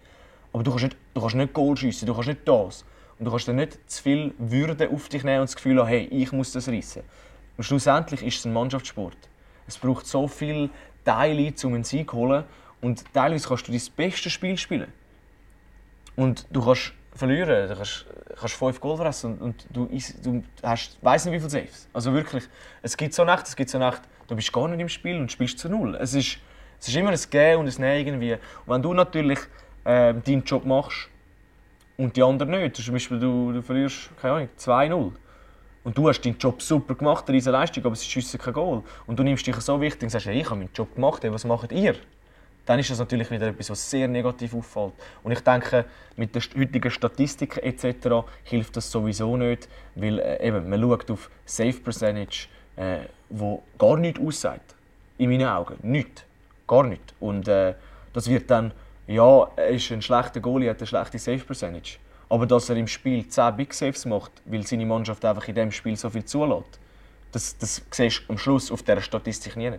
[0.52, 2.84] Aber du kannst nicht, nicht Goal schiessen, du kannst nicht das.
[3.18, 5.88] Und du kannst dann nicht zu viel Würde auf dich nehmen und das Gefühl haben,
[5.88, 7.02] hey, ich muss das reissen.
[7.56, 9.16] Und schlussendlich ist es ein Mannschaftssport.
[9.66, 10.70] Es braucht so viele
[11.04, 12.44] Teile, um einen Sieg zu holen.
[12.80, 14.92] Und teilweise kannst du dein bestes Spiel spielen.
[16.16, 18.06] Und du kannst verlieren, du kannst,
[18.38, 19.88] kannst fünf Goal fressen und, und du,
[20.22, 21.88] du hast, weiss nicht wie viele Saves.
[21.92, 22.44] Also wirklich,
[22.82, 25.30] es gibt so Nacht, es gibt so Nacht, du bist gar nicht im Spiel und
[25.30, 25.96] spielst zu null.
[25.96, 26.38] Es ist,
[26.80, 28.32] es ist immer ein Gehen und ein Nein irgendwie.
[28.32, 29.38] Und wenn du natürlich
[29.84, 31.08] äh, deinen Job machst
[31.96, 35.12] und die anderen nicht, zum Beispiel du, du verlierst, keine Ahnung, 2-0
[35.84, 38.82] und du hast deinen Job super gemacht, riesige Leistung, aber sie schiessen kein Goal.
[39.06, 41.32] Und du nimmst dich so wichtig und sagst, hey, ich habe meinen Job gemacht, hey,
[41.32, 41.96] was macht ihr?
[42.66, 44.94] dann ist das natürlich wieder etwas, was sehr negativ auffällt.
[45.22, 45.84] Und ich denke,
[46.16, 48.26] mit den heutigen Statistiken etc.
[48.42, 53.96] hilft das sowieso nicht, weil äh, eben, man schaut auf Safe Percentage, äh, wo gar
[53.96, 54.74] nichts aussagt.
[55.18, 55.76] In meinen Augen.
[55.82, 56.24] Nichts.
[56.66, 57.14] Gar nichts.
[57.20, 57.74] Und äh,
[58.12, 58.72] das wird dann,
[59.06, 61.98] ja, er ist ein schlechter Goalie, hat eine schlechte Safe Percentage.
[62.28, 65.70] Aber dass er im Spiel 10 Big Saves macht, weil seine Mannschaft einfach in dem
[65.70, 66.80] Spiel so viel zulässt,
[67.32, 69.70] das, das siehst du am Schluss auf dieser Statistik nie.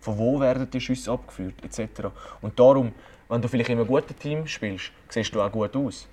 [0.00, 2.08] Von wo werden die Schüsse abgeführt, etc.
[2.42, 2.92] Und darum,
[3.28, 6.06] wenn du vielleicht in einem guten Team spielst, siehst du auch gut aus.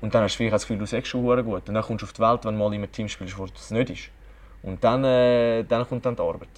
[0.00, 1.68] Und dann hast du vielleicht das Gefühl, du siehst schon gut.
[1.68, 3.46] Und dann kommst du auf die Welt, wenn du mal in einem Team spielst, wo
[3.46, 4.10] das nicht ist.
[4.62, 6.48] Und dann, äh, dann kommt dann die Arbeit.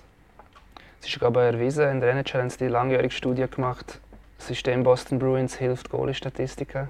[1.01, 4.01] Es ist glaube ich erwiesen, in der NHL haben sie die langjährige Studie gemacht,
[4.39, 6.89] das System Boston Bruins hilft Goalie-Statistiken,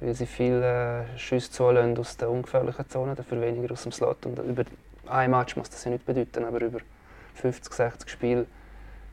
[0.00, 4.24] weil sie viele äh, Schüsse zulassen aus der ungefährlichen Zone, dafür weniger aus dem Slot.
[4.26, 4.64] Und über
[5.06, 6.78] ein Match muss das ja nicht bedeuten, aber über
[7.34, 8.46] 50, 60 Spiele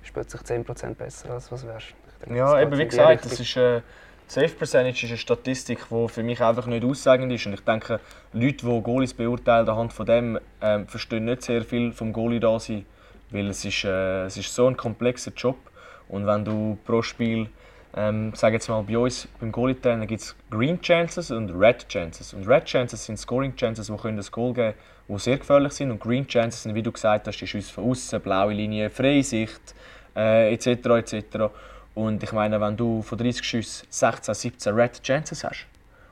[0.04, 1.94] ist plötzlich 10% besser, als was wärst.
[2.30, 3.82] Ja, eben wie gesagt, das ist, äh,
[4.28, 7.46] Safe Percentage ist eine Statistik, die für mich einfach nicht aussagend ist.
[7.46, 8.00] Und ich denke,
[8.34, 12.60] Leute, die Goalies beurteilen anhand von dem, äh, verstehen nicht sehr viel vom Goalie da
[12.60, 12.86] sein,
[13.30, 15.58] weil es ist, äh, es ist so ein komplexer Job.
[16.10, 17.50] Und wenn du pro Spiel,
[17.96, 22.34] ähm, sage jetzt mal bei uns beim Goalie-Trainer gibt es Green Chances und Red Chances.
[22.34, 24.74] Und Red Chances sind Scoring Chances, die können das Goal geben
[25.08, 25.92] die sehr gefährlich sind.
[25.92, 29.76] Und Green Chances sind, wie du gesagt hast, die Schüsse von außen, blaue Linie, Freisicht
[30.16, 30.68] äh, etc.
[30.68, 31.52] etc.
[31.96, 35.68] Und ich meine, wenn du von 30 Schüssen 16, 17 Red Chances hast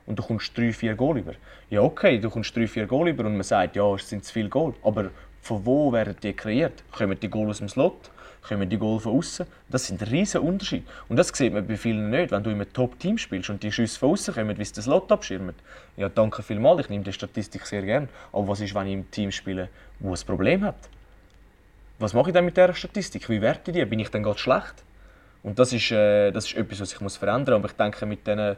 [0.06, 1.34] und du kommst 3-4 Goal über,
[1.70, 4.50] ja okay, du kommst 3-4 Goal über und man sagt, ja, es sind zu viele
[4.50, 4.74] Goal.
[4.84, 5.10] Aber
[5.42, 6.84] von wo werden die kreiert?
[6.92, 8.12] Kommen die Goal aus dem Slot?
[8.48, 9.46] Kommen die Goal von außen?
[9.70, 10.84] Das sind riesen Unterschiede.
[11.10, 12.32] Und das sieht man bei vielen nicht.
[12.32, 14.86] Wenn du in einem Top-Team spielst und die Schüsse von außen kommen, wie es das
[14.86, 15.56] Slot abschirmt.
[15.98, 18.08] Ja, danke vielmals, ich nehme die Statistik sehr gerne.
[18.32, 20.76] Aber was ist, wenn ich im Team spiele, wo ein Problem hat?
[21.98, 23.30] Was mache ich dann mit dieser Statistik?
[23.30, 23.86] Wie werte ich die?
[23.86, 24.84] Bin ich dann gerade schlecht?
[25.44, 27.72] Und das ist, äh, das ist etwas, was sich muss verändern muss.
[27.72, 28.56] Aber ich denke, mit diesen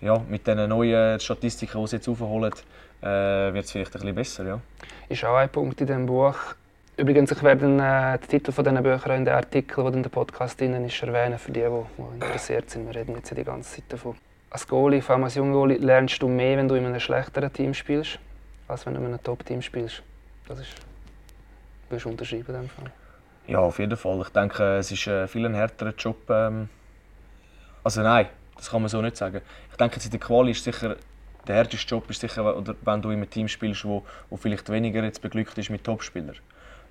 [0.00, 2.52] ja, mit den neuen Statistiken, die sie jetzt aufholen,
[3.02, 4.44] äh, wird es vielleicht ein bisschen besser.
[4.44, 4.60] Ja.
[5.08, 6.36] Ist auch ein Punkt in diesem Buch.
[6.98, 10.10] Übrigens, ich werde äh, den Titel von diesen Büchern in den Artikel, die in dem
[10.10, 12.86] Podcast drin ist, erwähnen, für die, die, interessiert sind.
[12.86, 14.16] Wir reden jetzt die ganze Zeit davon.
[14.50, 17.52] Als Goalie, vor allem als junger Goalie, lernst du mehr, wenn du in einem schlechteren
[17.52, 18.18] Team spielst,
[18.68, 20.02] als wenn du in einem Top-Team spielst.
[20.48, 20.74] Das ist,
[21.90, 22.90] willst du unterschreiben in dem Fall.
[23.46, 24.20] Ja, auf jeden Fall.
[24.22, 26.28] Ich denke, es ist äh, viel ein härterer Job.
[26.30, 26.68] Ähm
[27.84, 29.40] also nein, das kann man so nicht sagen.
[29.70, 30.96] Ich denke, in der Quali ist sicher
[31.46, 34.68] der härteste Job ist sicher, oder wenn du in einem Team spielst, wo, wo vielleicht
[34.70, 36.36] weniger jetzt beglückt ist mit Topspielern.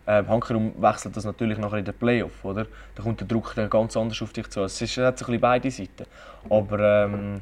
[0.07, 2.67] Ähm, Hankerum wechselt das natürlich nachher in den Playoff, oder?
[2.93, 4.61] Da kommt der Druck dann ganz anders auf dich zu.
[4.61, 6.05] Es, ist, es hat so ein bisschen beide Seiten.
[6.49, 7.41] Aber ähm,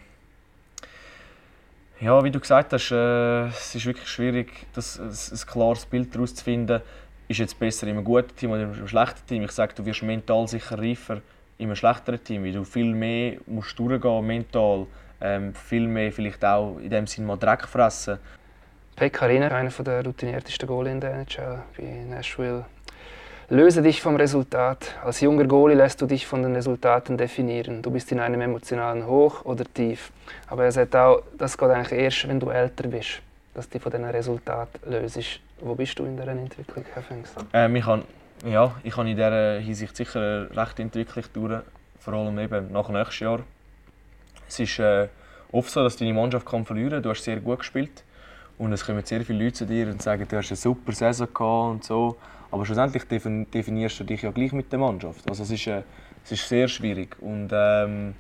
[2.00, 6.16] ja, wie du gesagt hast, äh, es ist wirklich schwierig, das, ein, ein klares Bild
[6.16, 6.82] daraus zu finden
[7.28, 9.44] ist jetzt besser einem guten Team oder einem schlechten Team.
[9.44, 11.22] Ich sage, du wirst mental sicher reifer
[11.58, 14.88] in einem schlechteren Team, weil du viel mehr musst durchgehen mental,
[15.22, 18.20] ähm, viel mehr vielleicht auch in dem Sinne mal Dreck fressen.
[18.96, 22.66] Pekka Rinner, einer der routiniertesten Goalie in der NHL bei Nashville.
[23.50, 24.96] Löse dich vom Resultat.
[25.04, 27.82] Als junger Goalie lässt du dich von den Resultaten definieren.
[27.82, 30.12] Du bist in einem emotionalen Hoch oder Tief.
[30.48, 33.22] Aber er sagt auch, das geht eigentlich erst, wenn du älter bist,
[33.54, 35.40] dass du dich von diesen Resultaten löst.
[35.64, 37.04] Wo bist du in dieser Entwicklung, Herr?
[37.54, 38.04] Ähm, ich habe
[38.46, 41.62] ja, ich habe in dieser Hinsicht sicher eine rechte Entwicklung durch,
[42.00, 43.40] vor allem eben nach nächstes Jahr.
[44.46, 45.08] Es ist äh,
[45.54, 47.04] oft so, dass deine Mannschaft kann verlieren kann.
[47.04, 48.04] Du hast sehr gut gespielt
[48.58, 51.28] und es kommen sehr viele Leute zu dir und sagen, du hast eine super Saison
[51.34, 52.18] gehabt und so.
[52.52, 55.30] Aber schlussendlich definierst du dich ja gleich mit der Mannschaft.
[55.30, 55.84] Also es ist, äh,
[56.26, 58.16] es ist sehr schwierig und ähm,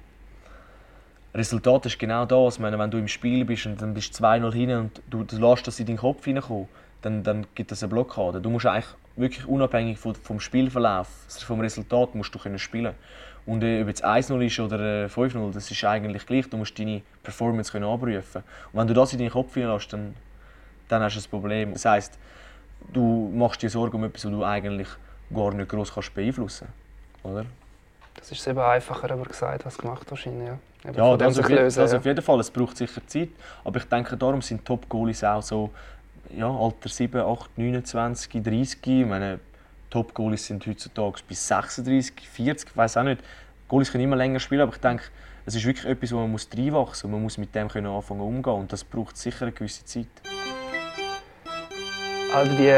[1.34, 2.56] Resultat ist genau das.
[2.56, 5.24] Ich meine, wenn du im Spiel bist und dann bist du 2-0 hin und du,
[5.26, 6.70] du lässt das in deinen Kopf hineinkommen,
[7.04, 8.42] dann, dann gibt es eine Blockade.
[8.42, 11.08] Du musst eigentlich wirklich unabhängig vom, vom Spielverlauf,
[11.46, 12.96] vom Resultat, musst du können spielen.
[13.46, 16.50] Und äh, ob jetzt 1-0 ist oder äh, 5-0, das ist eigentlich gleich.
[16.50, 18.44] Du musst deine Performance können abrufen.
[18.72, 20.16] Und wenn du das in deinen Kopf lässt, dann,
[20.88, 21.74] dann hast du ein Problem.
[21.74, 22.18] Das heisst,
[22.94, 24.88] du machst dir Sorgen um etwas, was du eigentlich
[25.34, 26.70] gar nicht groß kannst beeinflussen
[27.22, 27.50] kannst.
[28.16, 30.48] Das ist eben einfacher aber gesagt als gemacht wahrscheinlich.
[30.48, 31.98] Ja, eben ja das, auf, lösen, das ja.
[31.98, 32.40] auf jeden Fall.
[32.40, 33.30] Es braucht sicher Zeit.
[33.66, 35.72] Aber ich denke, darum sind Top-Goalies auch so
[36.38, 38.80] ja, Alter 7, 8, 29, 30.
[38.86, 39.40] Ich meine,
[39.90, 43.24] Top-Goalies sind heutzutage bis 36, 40, ich weiß auch nicht.
[43.68, 45.04] Goalies können immer länger spielen, aber ich denke,
[45.46, 47.16] es ist wirklich etwas, wo man muss reinwachsen muss.
[47.16, 50.08] Man muss mit dem können anfangen umgehen und das braucht sicher eine gewisse Zeit.
[52.34, 52.74] All die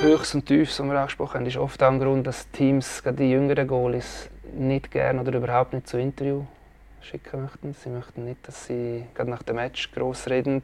[0.00, 3.18] Höchst und Tiefs, die wir angesprochen haben, ist oft auch ein Grund, dass Teams, gerade
[3.18, 6.44] die jüngeren Goalies, nicht gerne oder überhaupt nicht zu Interview
[7.02, 7.74] schicken möchten.
[7.74, 10.62] Sie möchten nicht, dass sie gerade nach dem Match gross reden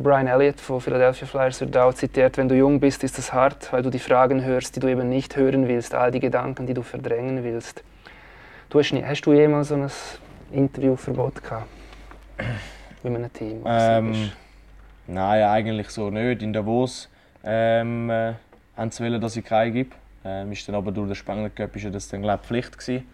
[0.00, 3.72] Brian Elliott von Philadelphia Flyers wird auch zitiert, wenn du jung bist, ist es hart,
[3.72, 6.74] weil du die Fragen hörst, die du eben nicht hören willst, all die Gedanken, die
[6.74, 7.82] du verdrängen willst.
[8.70, 9.90] Du hast, nie, hast du jemals so ein
[10.52, 11.66] Interviewverbot gehabt?
[13.02, 13.62] Mit einem Team?
[13.66, 14.30] Ähm,
[15.08, 16.42] nein, eigentlich so nicht.
[16.42, 17.08] In Davos
[17.42, 18.34] ähm, äh,
[18.76, 19.90] haben sie wollen, dass ich keinen gebe.
[20.24, 23.04] Ähm, ist dann aber durch den Spengler Cup ist das dann glaub, Pflicht gewesen.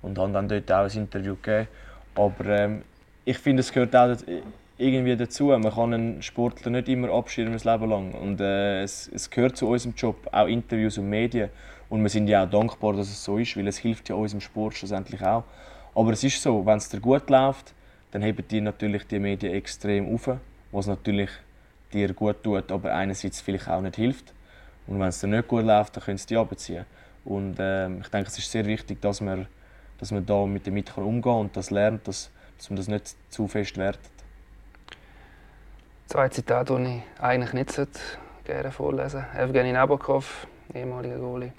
[0.00, 1.68] Und haben dann dort auch ein Interview gegeben.
[2.14, 2.82] Aber ähm,
[3.26, 4.16] ich finde, es gehört auch
[4.78, 5.46] irgendwie dazu.
[5.46, 8.12] Man kann einen Sportler nicht immer abschirmen das Leben lang.
[8.12, 11.50] Und äh, es, es gehört zu unserem Job, auch Interviews und Medien.
[11.88, 14.40] Und wir sind ja auch dankbar, dass es so ist, weil es hilft ja unserem
[14.40, 15.44] Sport schlussendlich auch.
[15.94, 17.72] Aber es ist so, wenn es dir gut läuft,
[18.10, 20.28] dann heben die natürlich die Medien extrem auf,
[20.72, 21.30] was natürlich
[21.92, 24.32] dir gut tut, aber einerseits vielleicht auch nicht hilft.
[24.86, 26.84] Und wenn es dir nicht gut läuft, dann können sie die abziehen.
[27.24, 29.46] Und äh, ich denke, es ist sehr wichtig, dass man,
[29.98, 33.14] dass man da mit damit umgehen kann und das lernt, dass, dass man das nicht
[33.30, 34.13] zu fest wertet.
[36.06, 37.80] Zwei Zitate, die ich eigentlich nicht
[38.44, 39.38] gerne vorlesen sollte.
[39.38, 41.52] Evgeny Nabokov, ehemaliger Goalie.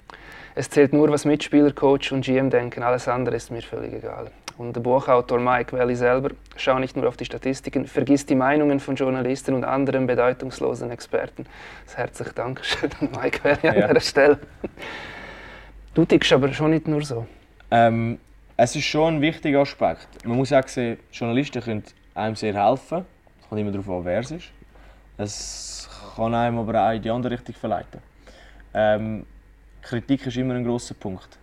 [0.54, 2.82] Es zählt nur, was Mitspieler, Coach und GM denken.
[2.82, 4.30] Alles andere ist mir völlig egal.
[4.56, 8.80] Und der Buchautor Mike Valley selber, schau nicht nur auf die Statistiken, vergiss die Meinungen
[8.80, 11.44] von Journalisten und anderen bedeutungslosen Experten.
[11.84, 13.72] Das herzliche Dankeschön an Mike Valley ja.
[13.72, 14.38] an dieser Stelle.
[15.92, 17.26] Du tickst aber schon nicht nur so.
[17.70, 18.18] Ähm,
[18.56, 20.08] es ist schon ein wichtiger Aspekt.
[20.24, 23.04] Man muss auch sehen, Journalisten können einem sehr helfen.
[23.48, 24.50] Kommt immer darauf an, wer es ist.
[25.18, 28.00] Es kann einem aber auch in die andere Richtung verleiten.
[28.74, 29.24] Ähm,
[29.82, 31.38] Kritik ist immer ein großer Punkt.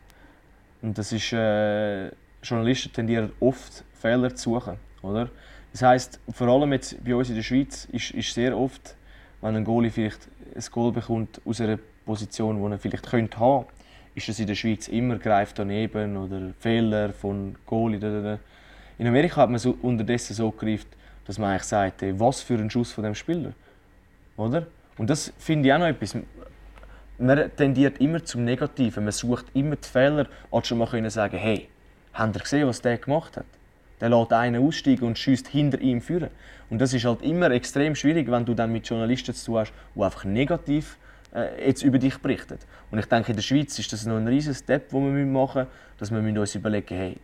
[0.82, 2.10] Und das ist, äh,
[2.44, 5.30] Journalisten tendieren oft Fehler zu suchen, oder?
[5.72, 8.96] Das heißt, vor allem jetzt bei uns in der Schweiz ist, ist sehr oft,
[9.42, 13.66] wenn ein Goalie vielleicht ein Goal bekommt aus einer Position, die er vielleicht könnte haben,
[14.14, 18.38] ist das in der Schweiz immer greift daneben oder Fehler von Goalie.
[19.00, 20.90] In Amerika hat man so unterdessen so gegriffen,
[21.26, 23.54] dass man eigentlich sagt, hey, was für ein Schuss von dem Spieler,
[24.38, 24.68] oder?
[24.98, 26.16] Und das finde ich auch noch etwas
[27.18, 29.04] man tendiert immer zum Negativen.
[29.04, 31.70] Man sucht immer die Fehler, als schon mal können sagen, hey,
[32.14, 33.46] habt ihr gesehen, was der gemacht hat?
[34.02, 36.30] Der lässt einen aussteigen und schießt hinter ihm führen.
[36.70, 39.74] Und das ist halt immer extrem schwierig, wenn du dann mit Journalisten zu tun hast,
[39.96, 40.98] die einfach negativ
[41.34, 42.58] äh, jetzt über dich berichten.
[42.92, 45.64] Und ich denke, in der Schweiz ist das noch ein riesiges Step, den wir machen
[45.64, 47.18] müssen, dass wir uns überlegen, hey,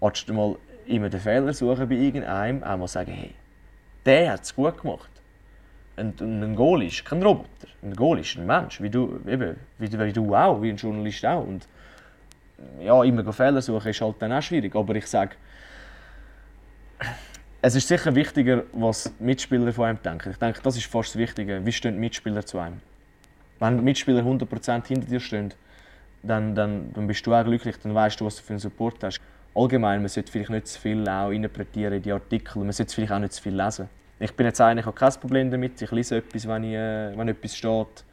[0.00, 0.56] du mal
[0.86, 3.34] immer den Fehler suchen bei irgendeinem, auch mal sagen, hey,
[4.04, 5.10] der hat es gut gemacht.
[5.96, 7.68] Und ein Goal ist kein Roboter.
[7.82, 11.24] Ein Goal ist ein Mensch, wie du, eben, wie, wie du auch, wie ein Journalist
[11.24, 11.46] auch.
[11.46, 11.66] Und
[12.80, 14.74] ja, immer Fehler suchen ist halt dann auch schwierig.
[14.74, 15.36] Aber ich sage,
[17.62, 20.30] es ist sicher wichtiger, was Mitspieler von einem denken.
[20.30, 21.64] Ich denke, das ist fast das Wichtige.
[21.64, 22.80] Wie stehen die Mitspieler zu einem?
[23.58, 25.52] Wenn die Mitspieler 100% hinter dir stehen,
[26.22, 29.02] dann, dann, dann bist du auch glücklich, dann weißt du, was du für einen Support
[29.02, 29.20] hast.
[29.56, 33.12] Allgemein, man sollte vielleicht nicht zu viel auch interpretieren in die Artikel, man sollte vielleicht
[33.12, 33.88] auch nicht zu viel lesen.
[34.20, 35.80] Ich bin jetzt eigentlich auch kein Problem damit.
[35.80, 38.04] Ich lese etwas, wenn, ich, äh, wenn etwas steht.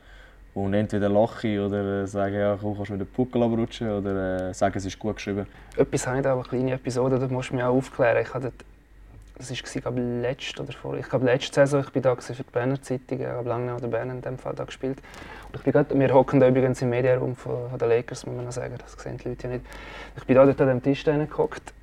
[0.53, 3.89] Und entweder lache ich oder äh, sage, ja, komm, kannst du mit den Puckel abrutschen
[3.89, 5.45] oder äh, sage, es ist gut geschrieben.
[5.75, 8.21] Etwas habe ich da, eine kleine Episode, da musst du mich auch aufklären.
[8.21, 8.53] Ich hatte,
[9.49, 12.43] das war, glaube letzte oder vor, ich glaube, letzte Saison, ich bin da für die
[12.51, 14.99] Berner Zeitung, ich habe lange der Berner in dem Fall da gespielt.
[15.47, 18.45] Und ich bin grad, wir hocken da übrigens im Medienraum von, den Lakers, muss man
[18.45, 19.65] noch sagen, das sehen die Leute ja nicht.
[20.17, 21.73] Ich bin da dort an dem Tisch gehockt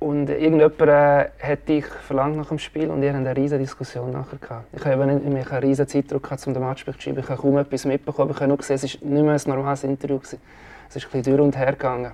[0.00, 4.12] und irgendjemand äh, hat dich verlangt nach dem Spiel und ihr habt eine riesige Diskussion
[4.12, 4.66] nachher gehabt.
[4.72, 7.18] Ich habe nicht mehr einen riesigen Zeitdruck gehabt, um den Match zu schreiben.
[7.18, 8.30] Ich habe kaum etwas mitbekommen.
[8.30, 10.18] Ich habe nur gesehen, es war nicht mehr ein normales Interview.
[10.18, 10.40] Gewesen.
[10.88, 12.12] Es ist ein bisschen durch und her gegangen.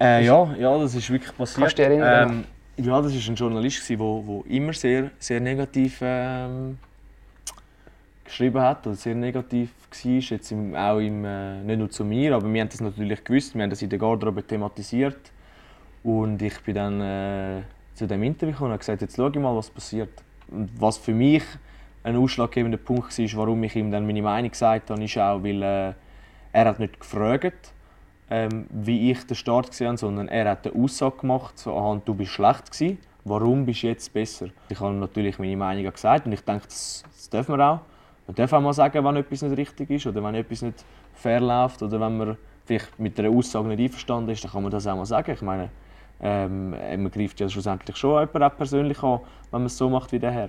[0.00, 1.60] Äh, ja, ja, das ist wirklich passiert.
[1.60, 2.30] Kannst du dich erinnern?
[2.30, 2.44] Ähm,
[2.76, 3.98] ja, das war ein Journalist, der
[4.48, 6.78] immer sehr, sehr negativ ähm,
[8.24, 10.12] geschrieben hat oder sehr negativ war.
[10.12, 13.54] Jetzt im, auch im, äh, nicht nur zu mir, aber wir haben das natürlich gewusst.
[13.54, 15.32] Wir haben das in der Garderobe thematisiert
[16.02, 17.62] und ich bin dann äh,
[17.94, 20.22] zu dem Interview gekommen und habe gesagt, jetzt schau ich mal, was passiert.
[20.48, 21.44] Und was für mich
[22.04, 25.62] ein ausschlaggebender Punkt war, warum ich ihm dann meine Meinung gesagt habe, ist auch, weil
[25.62, 25.92] äh,
[26.52, 27.71] er hat nicht gefragt,
[28.32, 32.00] ähm, wie ich den Start gesehen habe, sondern er hat eine Aussage gemacht, so, aha,
[32.02, 34.46] du bist schlecht gewesen, warum bist du jetzt besser?
[34.70, 37.80] Ich habe natürlich meine Meinung gesagt und ich denke, das, das dürfen wir auch.
[38.26, 41.40] Man darf auch mal sagen, wenn etwas nicht richtig ist oder wenn etwas nicht fair
[41.40, 44.86] läuft oder wenn man vielleicht mit einer Aussage nicht einverstanden ist, dann kann man das
[44.86, 45.30] auch mal sagen.
[45.32, 45.68] Ich meine,
[46.22, 50.10] ähm, man greift ja schlussendlich schon jemanden auch persönlich an, wenn man es so macht
[50.10, 50.48] wie der Herr.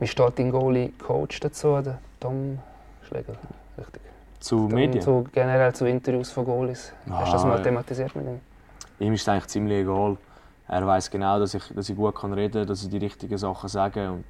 [0.00, 1.80] Wie steht dein Goalie-Coach dazu,
[2.18, 2.58] Tom
[3.08, 3.36] Schläger?
[3.78, 4.02] Richtig.
[4.40, 5.02] Zu Medien?
[5.02, 6.92] Zu, generell zu Interviews von Goalies.
[7.08, 8.40] Ah, Hast du das mal thematisiert mit ihm?
[8.98, 10.16] Ihm ist es eigentlich ziemlich egal.
[10.68, 13.36] Er weiß genau, dass ich, dass ich gut kann reden kann, dass ich die richtigen
[13.36, 14.10] Sachen sage.
[14.10, 14.24] Und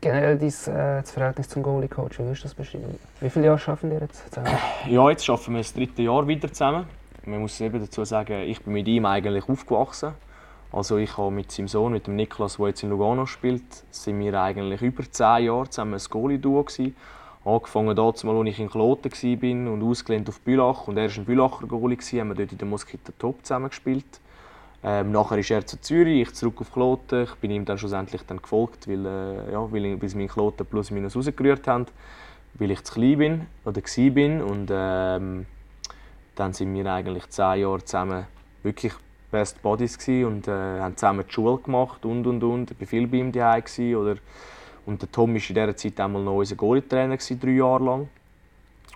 [0.00, 2.98] generell dein, äh, das Verhältnis zum Goalie-Coach, wie würdest du das beschreiben?
[3.20, 4.56] Wie viele Jahre arbeiten wir jetzt zusammen?
[4.88, 6.86] Ja, jetzt arbeiten wir das dritte Jahr wieder zusammen
[7.26, 10.12] man muss eben dazu sagen, ich bin mit ihm eigentlich aufgewachsen.
[10.72, 14.18] Also ich habe mit seinem Sohn, mit dem Niklas, der jetzt in Lugano spielt, sind
[14.20, 16.64] wir eigentlich über zehn Jahre zusammen ein Goalie-Duo
[17.44, 20.86] Angefangen dort, als ich in Kloten war und ausgelehnt auf Bülach.
[20.86, 24.20] Und er war ein Bülacher Goalie, haben wir dort in der Moskita Top zusammen gespielt.
[24.84, 27.24] Ähm, nachher ist er zu Zürich, ich zurück auf Kloten.
[27.24, 30.66] Ich bin ihm dann schlussendlich dann gefolgt, weil, äh, ja, weil bis wir in Kloten
[30.66, 31.86] plus minus rausgerührt haben,
[32.54, 34.46] weil ich zu klein bin oder war.
[34.46, 35.46] Und, ähm,
[36.34, 38.26] dann sind wir eigentlich zehn Jahre zusammen
[38.62, 38.92] wirklich
[39.30, 42.70] Best Buddies und äh, haben zusammen die Schule gemacht und und und.
[42.70, 43.62] Ich war viel bei ihm daheim
[43.96, 44.16] oder
[44.86, 48.08] und der Tom war in dieser Zeit einmal noch unser Goalie-Trainer, drei Jahre lang.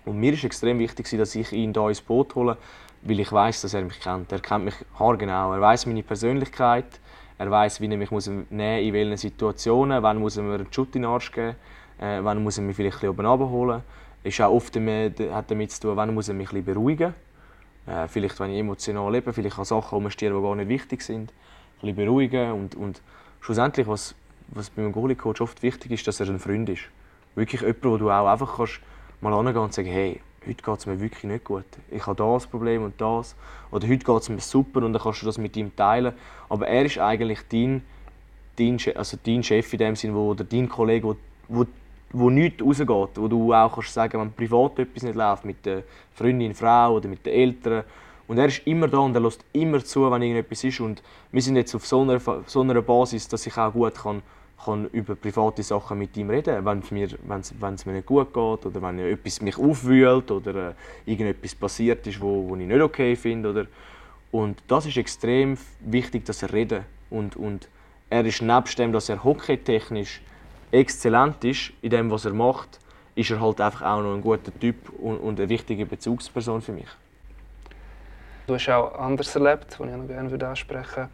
[0.04, 2.56] Und mir war extrem wichtig, dass ich ihn hier ins Boot hole,
[3.02, 4.30] weil ich weiß, dass er mich kennt.
[4.32, 5.52] Er kennt mich haargenau.
[5.52, 7.00] Er weiß meine Persönlichkeit.
[7.38, 10.02] Er weiß, wie er mich muss in welchen Situationen.
[10.02, 11.56] Wann muss er mir einen Schutt in den Arsch geben.
[11.98, 13.82] Äh, wann muss er mich vielleicht ein bisschen oben abholen.
[14.22, 17.14] Ist auch oft damit, hat damit zu tun, wann muss er mich ein beruhigen.
[17.86, 21.32] Äh, vielleicht, wenn ich emotional lebe, vielleicht an Sachen umstehe, die gar nicht wichtig sind.
[21.82, 22.52] Ein beruhigen.
[22.52, 23.00] Und, und
[23.40, 24.14] schlussendlich, was,
[24.48, 26.82] was beim Goalie-Coach oft wichtig ist, dass er ein Freund ist.
[27.34, 28.80] Wirklich jemand, wo du auch einfach kannst
[29.20, 31.64] mal angehen und sagen, hey, heute geht es mir wirklich nicht gut.
[31.90, 33.34] Ich habe das Problem und das.
[33.70, 36.14] Oder heute geht es mir super und dann kannst du das mit ihm teilen.
[36.48, 37.82] Aber er ist eigentlich dein,
[38.56, 41.16] dein, also dein Chef in dem Sinne, wo, oder dein Kollege, wo,
[41.48, 41.66] wo,
[42.12, 42.88] wo nichts rausgeht.
[43.16, 45.82] Wo du auch kannst sagen, wenn privat etwas nicht läuft, mit der
[46.14, 47.84] Freundin, Frau oder mit den Eltern.
[48.28, 50.80] Und er ist immer da und er lässt immer zu, wenn irgendetwas ist.
[50.80, 54.22] Und wir sind jetzt auf so einer, so einer Basis, dass ich auch gut kann
[54.64, 58.98] kann über private Sachen mit ihm reden, wenn es mir nicht gut geht oder wenn
[58.98, 63.50] etwas mich aufwühlt oder äh, irgendetwas passiert ist, wo, wo ich nicht okay finde.
[63.50, 63.66] Oder
[64.32, 66.82] und das ist extrem wichtig, dass er redet.
[67.10, 67.68] Und, und
[68.10, 70.20] er ist nebst dem, dass er hockeytechnisch
[70.72, 72.80] exzellent ist in dem, was er macht,
[73.14, 76.72] ist er halt einfach auch noch ein guter Typ und, und eine wichtige Bezugsperson für
[76.72, 76.88] mich.
[78.46, 81.08] Du hast auch anders erlebt, was ich noch gerne ansprechen würde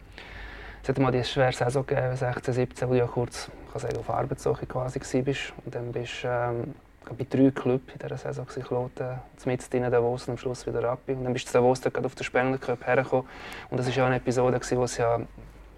[0.83, 3.97] es hat mal die schwere Saison gegeben, 16, 17, wo du ja kurz kann sagen,
[3.97, 5.53] auf Arbeitssuche quasi warst.
[5.65, 6.75] Und dann bist du ähm,
[7.09, 10.99] bei drei Clubs in dieser Saison, Kloten, mit in Davos und am Schluss wieder ab.
[11.07, 13.25] Und dann bist du Davos gerade auf den Spengler Cup hergekommen.
[13.69, 15.21] Und das war ja eine Episode, wo es ja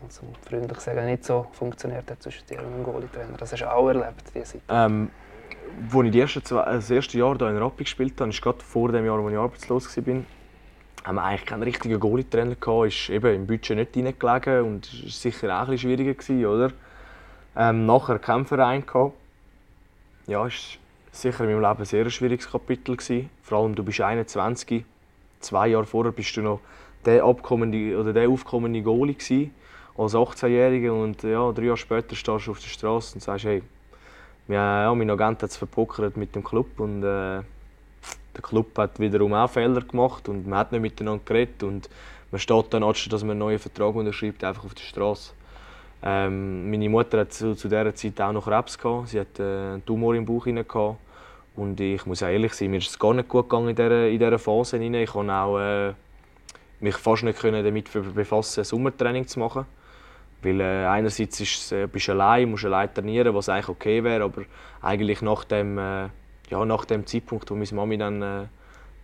[0.04, 3.38] also freundlich sagen, nicht so funktioniert hat zwischen dir und dem Goalie-Trainer.
[3.38, 4.62] Das hast du auch erlebt, diese Zeit.
[4.70, 5.12] Ähm,
[5.94, 8.62] als ich die ersten zwei, das erste Jahr hier in Rappi gespielt habe, ist gerade
[8.62, 10.24] vor dem Jahr, als ich arbeitslos war,
[11.06, 12.88] haben wir eigentlich keinen richtigen Goalie-Trainer gehabt.
[12.88, 16.72] Ist eben im Budget nicht reingelegen und war sicher auch ein schwieriger gewesen, oder?
[17.56, 19.14] Ähm, nachher keinen Verein gehabt.
[20.26, 20.80] Ja, ist
[21.12, 23.30] sicher in meinem Leben ein sehr schwieriges Kapitel gewesen.
[23.44, 24.84] Vor allem, du bist 21.
[25.42, 26.60] Zwei Jahre vorher bist du noch
[27.06, 29.54] der abkommende oder der aufkommende Goalie gewesen,
[29.96, 33.62] als 18-Jähriger und ja, drei Jahre später stehst du auf der Straße und sagst, hey,
[34.48, 37.42] ja, mein Agent hat es verpokert mit dem Club und äh,
[38.36, 41.90] der Club hat wiederum auch Fehler gemacht und man hat nicht miteinander geredet und
[42.32, 45.32] man steht dann, anstatt dass man einen neuen Vertrag unterschreibt, einfach auf der Straße.
[46.04, 49.10] Ähm, meine Mutter hat zu, zu dieser Zeit auch noch Krebs gehabt.
[49.10, 50.98] Sie hat äh, einen Tumor im Bauch gehabt.
[51.56, 54.20] und ich muss ehrlich sein, mir ist es gar nicht gut gegangen in dieser, in
[54.20, 54.78] dieser Phase.
[54.78, 55.94] Ich konnte auch äh,
[56.80, 59.66] mich fast nicht damit befassen, ein Sommertraining zu machen.
[60.44, 64.26] Weil äh, einerseits ist, äh, bist du allein, musst allein trainieren, was eigentlich okay wäre,
[64.26, 64.44] aber
[64.82, 66.10] eigentlich nach dem äh,
[66.50, 68.46] ja, nach dem Zeitpunkt, wo meine Mami dann äh,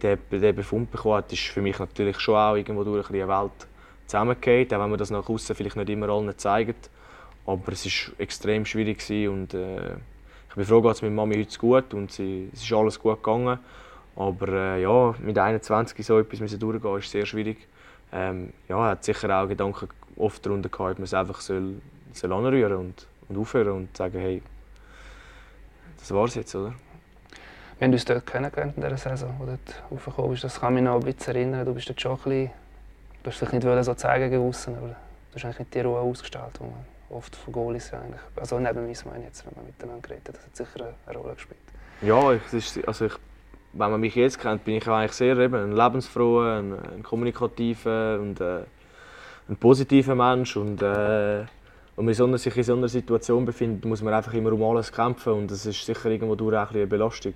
[0.02, 3.68] den, Befund bekommen hat, ist für mich natürlich schon auch irgendwo durch eine Welt
[4.08, 6.90] zusammengefallen, auch wenn man das nach außen vielleicht nicht immer allen zeigt.
[7.46, 9.96] Aber es war extrem schwierig und äh,
[10.50, 13.58] ich bin froh, dass meine Mami heute gut und sie, es ist alles gut gegangen.
[14.16, 17.68] Aber äh, ja, mit 21 so etwas müssen durchgehen, ist sehr schwierig.
[18.12, 21.76] Ähm, ja, hat sicher auch Gedanken oft darunter gehabt, ob man es einfach soll,
[22.12, 24.42] soll anrühren und, und aufhören und sagen, hey,
[25.98, 26.74] das war's jetzt, oder?
[27.82, 30.44] Wir haben uns dort kennengelernt in dieser Saison, wo dort raufgekommen bist.
[30.44, 31.66] Das kann mich noch ein bisschen erinnern.
[31.66, 32.52] Du bist dort schon ein bisschen,
[33.24, 34.96] du hast dich nicht so zeigen aussen, aber du
[35.34, 38.96] hast eigentlich nicht die Ruhe ausgestellt, die man oft von Goalies eigentlich, also neben mir
[39.06, 41.60] meine jetzt, wenn man miteinander geredet hat, das hat sicher eine Rolle gespielt.
[42.04, 43.14] Ja, ich, ist, also ich,
[43.74, 48.20] wenn man mich jetzt kennt, bin ich eigentlich sehr eben ein lebensfroher, ein, ein kommunikativer
[48.20, 48.60] und äh,
[49.50, 51.46] ein positiver Mensch und äh,
[51.96, 55.34] und man sich in so einer Situation befindet, muss man einfach immer um alles kämpfen
[55.34, 57.34] und das ist sicher irgendwo durch auch eine Belastung.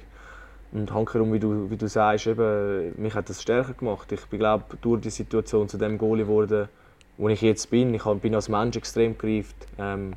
[0.76, 4.12] Und hankerum, wie du, wie du sagst, eben, mich hat das stärker gemacht.
[4.12, 6.68] Ich glaube durch die Situation zu dem Goalie geworden,
[7.18, 7.94] wo ich jetzt bin.
[7.94, 9.56] Ich bin als Mensch extrem gereift.
[9.80, 10.16] Ähm,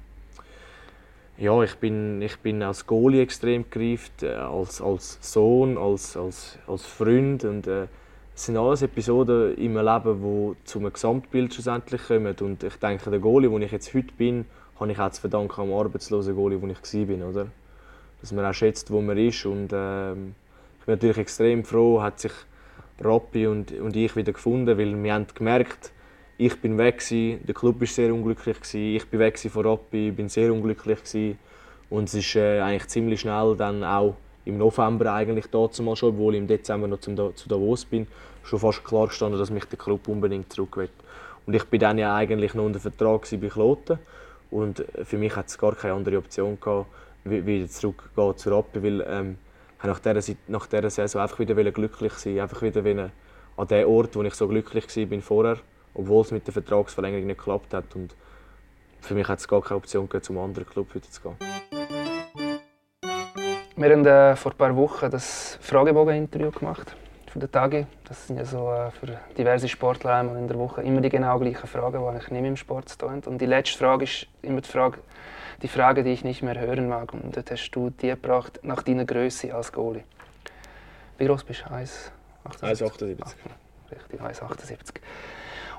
[1.37, 6.59] ja, ich bin, ich bin als Goalie extrem gereift, äh, als, als Sohn, als, als,
[6.67, 7.45] als Freund.
[7.45, 7.87] Und, äh,
[8.35, 12.35] es sind alles Episoden in meinem Leben, die zu einem Gesamtbild schlussendlich kommen.
[12.41, 14.45] Und ich denke, der Goalie, wo ich jetzt heute bin,
[14.81, 17.29] habe ich auch zu verdanken am arbeitslosen Goalie, wo ich war.
[17.29, 17.47] Oder?
[18.21, 19.47] Dass man auch schätzt, wo man ist.
[19.47, 20.35] Und, ähm,
[20.89, 22.33] bin natürlich extrem froh, hat sich
[22.99, 25.93] Rappi und, und ich wieder gefunden, weil wir haben gemerkt,
[26.39, 30.11] ich bin weg gewesen, der Club war sehr unglücklich gewesen, ich bin weg von Rappi,
[30.13, 31.39] bin sehr unglücklich gewesen.
[31.91, 34.17] und es ist äh, eigentlich ziemlich schnell dann auch
[34.47, 38.07] im November eigentlich dazu schon, obwohl ich im Dezember noch zum, zu Davos bin,
[38.43, 40.89] schon fast klar gestanden, dass mich der Club unbedingt zurück will.
[41.45, 43.99] Und ich bin dann ja eigentlich noch unter Vertrag bei Kloten
[44.51, 46.87] und für mich hat es gar keine andere Option gehabt,
[47.25, 49.37] wieder zurückzugehen zu Rappi, weil ähm,
[49.87, 53.11] nach dieser, nach dieser Saison einfach wieder glücklich sein, einfach wieder
[53.57, 55.59] an dem Ort, wo ich so glücklich war vorher
[55.99, 57.95] obwohl es mit der Vertragsverlängerung nicht geklappt hat.
[57.95, 58.15] Und
[59.01, 61.37] für mich hat es gar keine Option gegeben, zum anderen Club wieder zu gehen.
[63.77, 66.97] Wir haben äh, vor ein paar Wochen das Fragebogen-Interview gemacht
[67.29, 67.87] für den Tage.
[68.05, 71.67] Das sind ja so äh, für diverse Sportler in der Woche immer die genau gleichen
[71.67, 73.23] Fragen, die eigentlich nicht mehr im Sport stehen.
[73.25, 74.99] Und die letzte Frage ist immer die Frage,
[75.63, 77.13] die Frage, die ich nicht mehr hören mag.
[77.13, 80.05] Und dort hast du die gebracht nach deiner Größe als Goalie.
[81.19, 81.75] Wie groß bist du?
[81.75, 83.17] 1,78.
[83.91, 85.01] Richtig, 1,78.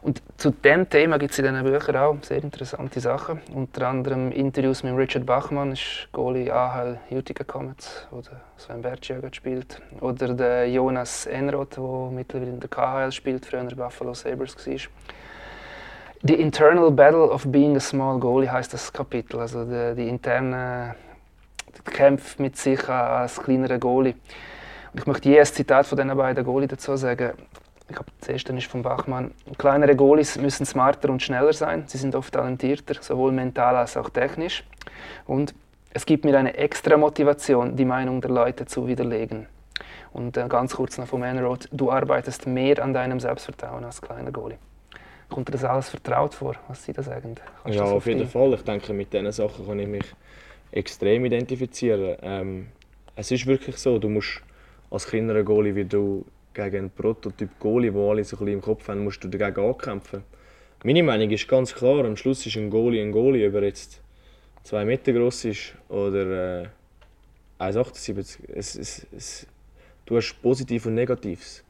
[0.01, 3.41] Und zu diesem Thema gibt es in diesen Büchern auch sehr interessante Sachen.
[3.53, 9.81] Unter anderem Interviews mit Richard Bachmann, ist Goalie AHL Utica Comets, oder Sven Bertschjöger spielt.
[9.99, 14.77] Oder der Jonas Enroth, der mittlerweile in der KHL spielt, früher in Buffalo Sabres war.
[16.21, 20.95] The Internal Battle of Being a Small Goalie heißt das Kapitel, also die, die interne
[21.85, 24.15] Kämpfe mit sich als kleinerer Goalie.
[24.91, 27.31] Und ich möchte je ein Zitat von diesen beiden Goalie dazu sagen
[27.89, 29.31] ich glaube, das erste ist von Bachmann.
[29.57, 31.85] Kleinere Goalies müssen smarter und schneller sein.
[31.87, 34.63] Sie sind oft talentierter, sowohl mental als auch technisch.
[35.25, 35.55] Und
[35.91, 39.47] es gibt mir eine extra Motivation, die Meinung der Leute zu widerlegen.
[40.13, 44.31] Und äh, ganz kurz noch vom Enroad, du arbeitest mehr an deinem Selbstvertrauen als kleiner
[44.31, 44.57] Goalie.
[45.29, 47.35] Kommt dir das alles vertraut vor, was Sie da sagen?
[47.63, 48.53] Kannst ja, auf jeden Fall.
[48.55, 50.05] Ich denke, mit diesen Sachen kann ich mich
[50.71, 52.17] extrem identifizieren.
[52.21, 52.67] Ähm,
[53.15, 54.41] es ist wirklich so, du musst
[54.89, 58.61] als kleinerer Goalie, wie du gegen einen Prototyp Goalie, den alle so ein bisschen im
[58.61, 60.23] Kopf haben, musst du dagegen ankämpfen.
[60.83, 64.01] Meine Meinung ist ganz klar, am Schluss ist ein Goalie ein Goalie, ob er jetzt
[64.63, 66.67] zwei Meter groß ist oder äh,
[67.59, 68.37] 1,78.
[68.53, 69.47] Es, es, es,
[70.05, 71.63] du hast Positives und Negatives.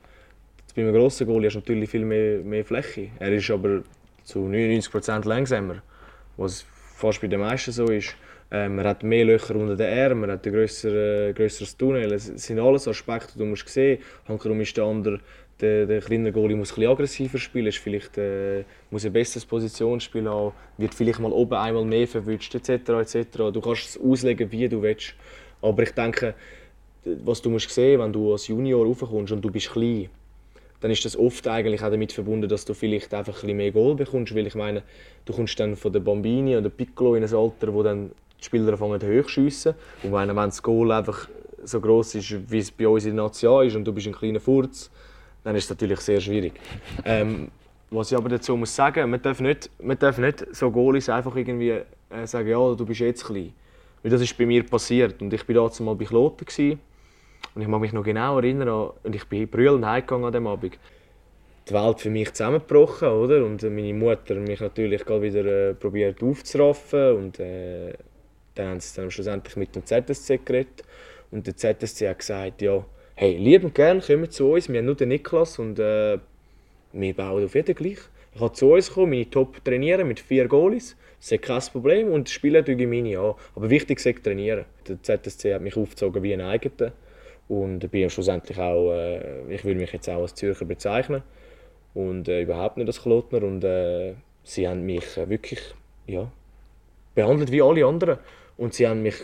[0.76, 3.10] Bei einem grossen Goalie hast du natürlich viel mehr, mehr Fläche.
[3.20, 3.82] Er ist aber
[4.24, 5.82] zu 99% langsamer,
[6.38, 6.64] was
[6.96, 8.16] fast bei den meisten so ist.
[8.52, 12.12] Ähm, man hat mehr Löcher unter den Armen, man hat ein grösser, grösseres Tunnel.
[12.14, 14.30] Es sind alles Aspekte, die du musst sehen musst.
[14.30, 15.20] Hankerum ist der andere,
[15.60, 20.30] der, der kleine Goalie muss ein aggressiver spielen, ist vielleicht, äh, muss ein besseres Positionsspiel
[20.30, 22.90] haben, wird vielleicht mal oben einmal mehr verwünscht, etc.
[22.90, 23.38] etc.
[23.54, 25.16] Du kannst es auslegen, wie du willst.
[25.62, 26.36] Aber ich denke,
[27.04, 30.10] was du musst sehen, wenn du als Junior raufkommst und du bist klein,
[30.82, 33.96] dann ist das oft eigentlich auch damit verbunden, dass du vielleicht einfach ein mehr Goal
[33.96, 34.84] bekommst, weil ich meine,
[35.26, 38.72] du kommst dann von der Bambini oder Piccolo in ein Alter, wo dann die Spieler
[38.72, 39.74] anfangen hochschiessen.
[40.04, 41.28] Und wenn, das Goal einfach
[41.64, 44.14] so groß ist, wie es bei uns in der Nation ist und du bist ein
[44.14, 44.90] kleiner Furz,
[45.44, 46.54] dann ist es natürlich sehr schwierig.
[47.04, 47.50] Ähm,
[47.92, 51.36] was ich aber dazu muss sagen, man darf nicht, man darf nicht so Goalies einfach
[51.36, 53.52] irgendwie äh, sagen, ja, du bist jetzt klein.
[54.02, 55.22] Weil das ist bei mir passiert.
[55.22, 56.46] Und ich war damals mal bei Kloten.
[56.46, 56.80] Gewesen,
[57.56, 60.78] und ich kann mich noch genau erinnern, und ich bin brüllend heimgegangen an diesem Abend.
[61.68, 63.46] Die Welt für mich zusammengebrochen, oder?
[63.46, 67.94] Und meine Mutter mich natürlich gerade wieder äh, probiert aufzuraffen und äh,
[68.56, 70.84] dann haben sie dann schlussendlich mit dem ZSC geredet
[71.32, 72.84] und der ZSC hat gesagt, ja,
[73.16, 76.18] hey, lieb und gern, kommen zu uns, wir haben nur den Niklas und äh,
[76.94, 78.00] wir bauen auf jeden gleich.
[78.34, 82.12] Ich kann zu uns kommen, meine Top trainieren mit vier Goalies, das ist kein Problem
[82.12, 83.36] und spielen durch meine an.
[83.56, 84.66] Aber wichtig ist trainieren.
[84.88, 86.94] Der ZSC hat mich aufgezogen wie ein eigener
[87.50, 91.24] und bin schlussendlich auch, äh, ich würde mich jetzt auch als Zürcher bezeichnen
[91.94, 95.60] und äh, überhaupt nicht als Klotner und äh, sie haben mich äh, wirklich
[96.08, 96.32] ja,
[97.16, 98.20] behandelt wie alle anderen.
[98.58, 99.16] Und sie haben mich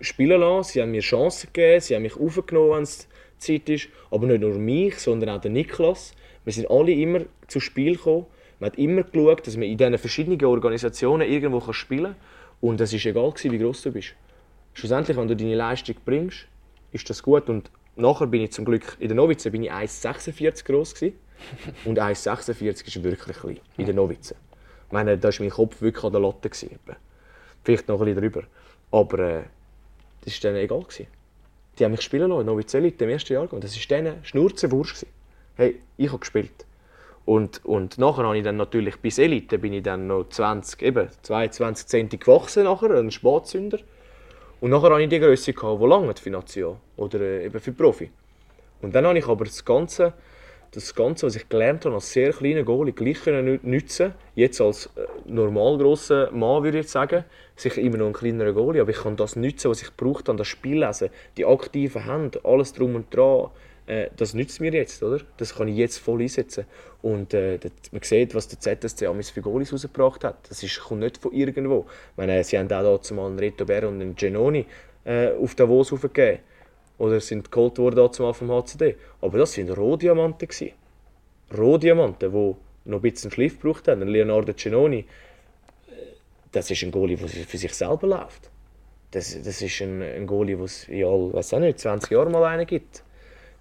[0.00, 3.08] spielen lassen, sie haben mir Chancen gegeben, sie haben mich aufgenommen, wenn es
[3.38, 3.88] Zeit ist.
[4.10, 6.14] Aber nicht nur mich, sondern auch den Niklas.
[6.44, 8.26] Wir sind alle immer zu Spiel gekommen.
[8.60, 12.16] Man hat immer geschaut, dass man in diesen verschiedenen Organisationen irgendwo spielen kann.
[12.60, 14.14] Und es war egal, wie groß du bist.
[14.74, 16.46] Schlussendlich, wenn du deine Leistung bringst,
[16.94, 17.50] ist das gut.
[17.50, 20.94] Und nachher bin ich zum Glück, in der Novize bin ich 1,46 groß
[21.84, 24.36] Und 1,46 ist wirklich klein, in der Novize.
[24.86, 26.50] Ich meine, da war mein Kopf wirklich an der Latte.
[27.64, 28.42] Vielleicht noch ein bisschen drüber.
[28.90, 29.42] Aber äh,
[30.24, 30.82] das war denen egal.
[30.82, 31.06] Gewesen.
[31.78, 33.48] Die haben mich spielen lassen, Novizellit, im ersten Jahr.
[33.48, 35.06] Das war denen Schnurzenwurst.
[35.56, 36.64] Hey, ich habe gespielt.
[37.24, 41.08] Und, und nachher habe ich dann natürlich bis Elite bin ich dann noch 20, eben
[41.22, 43.78] 22 cm gewachsen, nachher, ein Spatzünder.
[44.60, 48.10] Und nachher hatte ich die Größe, die lange für Nation oder äh, eben für Profi.
[48.82, 50.14] Und dann habe ich aber das Ganze
[50.74, 53.18] das Ganze, was ich gelernt habe als sehr kleiner Goalie, gleich
[53.62, 57.24] nutzen Jetzt als äh, normal grosser Mann würde ich sagen,
[57.54, 60.36] sicher immer noch ein kleinerer Goalie, aber ich kann das nutzen, was ich brauche, dann
[60.36, 63.50] das Spiel lesen, die aktiven Hände, alles drum und dran.
[63.86, 65.20] Äh, das nützt mir jetzt, oder?
[65.36, 66.64] Das kann ich jetzt voll einsetzen.
[67.02, 70.48] Und äh, das, man sieht, was der ZSC Amis für Goalies rausgebracht hat.
[70.48, 71.86] Das ist, kommt nicht von irgendwo.
[72.12, 74.64] Ich meine, sie haben auch zumal einen Reto Ber und einen Genoni
[75.04, 76.40] äh, auf Davos aufgegeben
[76.98, 78.96] oder sind geholt worden vom HCD.
[79.20, 80.48] Aber das waren Rohdiamanten.
[81.56, 82.54] Rohdiamanten, die
[82.86, 84.06] noch ein bisschen Schliff gebraucht haben.
[84.08, 85.04] Leonardo Cenoni,
[86.52, 88.50] das ist ein Goalie, der für sich selber läuft.
[89.10, 92.44] Das, das ist ein, ein Goalie, der es in all, weiß nicht, 20 Jahren mal
[92.44, 93.02] einen gibt.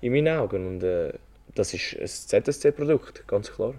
[0.04, 0.68] In meinen Augen.
[0.68, 1.14] Und äh,
[1.56, 3.74] das ist ein ZSC-Produkt, ganz klar.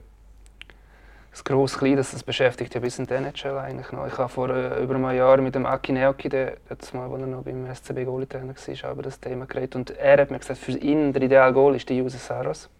[1.30, 4.06] das gross klein das, das beschäftigt ja bis in den NHL eigentlich noch.
[4.06, 7.20] Ich habe vor äh, über einem Jahr mit dem Aki Neoki, der jetzt mal, als
[7.20, 9.76] er noch beim SCB Goalie-Trainer war, über das Thema geredet.
[9.76, 12.70] Und er hat mir gesagt, für ihn der ideale Goal ist der Jose Saros.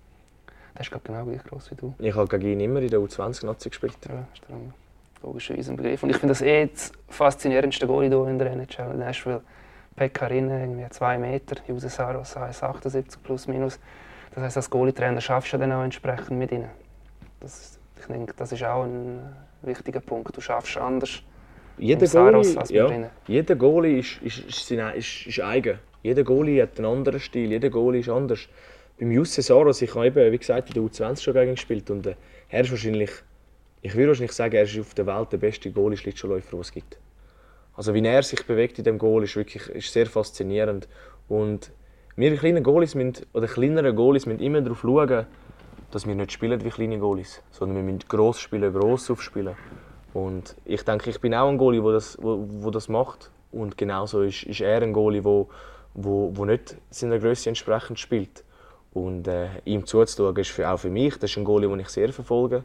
[0.74, 1.94] Der ist genau gleich groß wie du.
[1.98, 3.98] Ich habe gegen ihn immer in der U20-Nazi gespielt.
[4.08, 4.42] Ja, ist
[5.22, 6.02] logischerweise ein Begriff.
[6.02, 9.42] Und ich finde das eh das faszinierendste hier in der NHL in Nashville.
[9.96, 13.78] Pekkarine, irgendwie zwei Meter, Jose Saros 1,78 plus minus.
[14.34, 16.68] Das heisst, als Goalie-Trainer schaffst du dann auch entsprechend mit ihnen.
[17.40, 19.20] Das, ich denke, das ist auch ein
[19.62, 20.36] wichtiger Punkt.
[20.36, 21.22] Du schaffst anders.
[21.76, 25.78] Jeder Goalie, ja, jeder Goalie ist, ist, ist, ist, ist eigen.
[26.02, 28.48] Jeder Goalie hat einen anderen Stil, jeder Goalie ist anders.
[28.98, 32.06] Beim Jusse Saros, ich habe eben, wie gesagt, in der U20 schon gegen gespielt und
[32.06, 32.14] äh,
[32.48, 33.10] er ist wahrscheinlich,
[33.82, 36.98] ich würde wahrscheinlich sagen, er ist auf der Welt der beste Goalie-Schlittschuhläufer, den es gibt.
[37.76, 40.88] Also wie er sich bewegt in dem Goal ist wirklich ist sehr faszinierend
[41.28, 41.72] und
[42.16, 45.26] wir kleinen Goalies müssen, oder kleinere Goalies müssen immer darauf schauen,
[45.90, 49.56] dass wir nicht spielen wie kleine Goalies, sondern wir müssen gross spielen, gross aufspielen.
[50.12, 53.30] Und ich denke, ich bin auch ein Goalie, der das, wo, wo das macht.
[53.50, 55.48] Und genauso ist, ist er ein Goalie, der wo,
[55.94, 58.44] wo, wo nicht seiner Größe entsprechend spielt.
[58.92, 61.88] Und äh, ihm zuzuschauen ist für, auch für mich, das ist ein Goalie, den ich
[61.88, 62.62] sehr verfolge.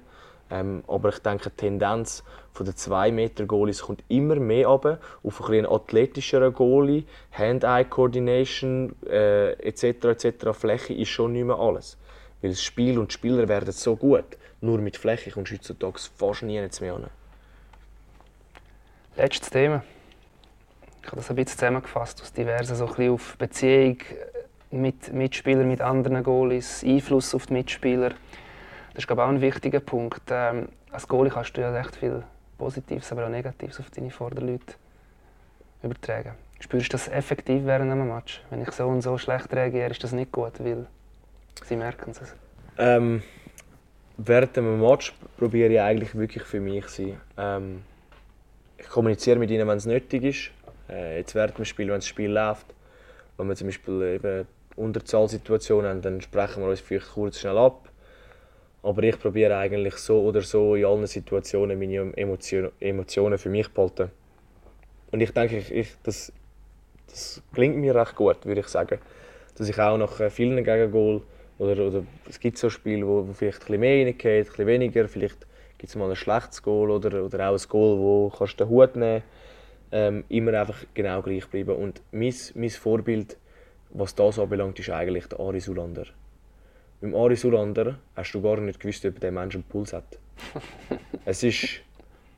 [0.52, 2.24] Ähm, aber ich denke, die Tendenz
[2.54, 7.04] von den 2 Meter Goalies kommt immer mehr ab auf ein einen athletischeren Goalie.
[7.32, 9.84] Hand-Eye-Coordination äh, etc.
[10.06, 10.50] etc.
[10.54, 11.98] Fläche ist schon nicht mehr alles.
[12.42, 14.38] Weil das Spiel und die Spieler werden so gut.
[14.62, 17.08] Nur mit Fläche kommst du heutzutage fast nie mehr an.
[19.16, 19.84] Letztes Thema.
[21.02, 23.98] Ich habe das ein bisschen zusammengefasst aus diversen, so ein bisschen auf Beziehung
[24.72, 28.12] mit Mitspielern, mit anderen Goalies, Einfluss auf die Mitspieler.
[29.00, 30.24] Das ist glaube auch ein wichtiger Punkt.
[30.30, 32.22] Ähm, als Goalie kannst du ja recht viel
[32.58, 34.74] Positives, aber auch Negatives auf deine Vorderleute
[35.82, 36.34] übertragen.
[36.60, 38.44] Spürst du das effektiv während einem Match?
[38.50, 40.86] Wenn ich so und so schlecht reagiere, ist das nicht gut, weil
[41.64, 42.36] sie merken es.
[42.78, 43.24] Ähm,
[44.18, 47.22] während einem Match probiere ich eigentlich wirklich für mich zu sein.
[47.38, 47.84] Ähm,
[48.78, 50.52] ich kommuniziere mit ihnen, wenn es nötig ist.
[50.90, 52.66] Äh, jetzt während dem Spiel, wenn das Spiel läuft,
[53.38, 54.46] wenn wir zum Beispiel eben
[54.76, 57.89] Unterzahlsituationen haben, dann sprechen wir uns vielleicht kurz schnell ab
[58.82, 63.74] aber ich probiere eigentlich so oder so in allen Situationen meine Emotionen für mich zu
[63.74, 64.12] behalten.
[65.12, 66.32] Und ich denke, ich, ich, das,
[67.08, 69.00] das klingt mir recht gut, würde ich sagen.
[69.58, 71.22] Dass ich auch nach äh, vielen Gegengol
[71.58, 74.68] oder, oder es gibt so Spiele, wo, wo vielleicht ein bisschen mehr reingeht, ein bisschen
[74.68, 75.46] weniger, vielleicht
[75.78, 78.96] gibt es mal ein schlechtes Goal oder, oder auch ein Goal, wo kannst den Hut
[78.96, 79.24] nehmen
[79.92, 81.76] ähm, immer einfach genau gleich bleiben.
[81.76, 83.38] Und mein, mein Vorbild,
[83.90, 86.06] was das anbelangt, ist eigentlich der Ari Sulander.
[87.02, 90.20] Beim Ari Sulander hast du gar nicht gewusst, ob der Mensch einen Puls hat.
[91.26, 91.80] es ist,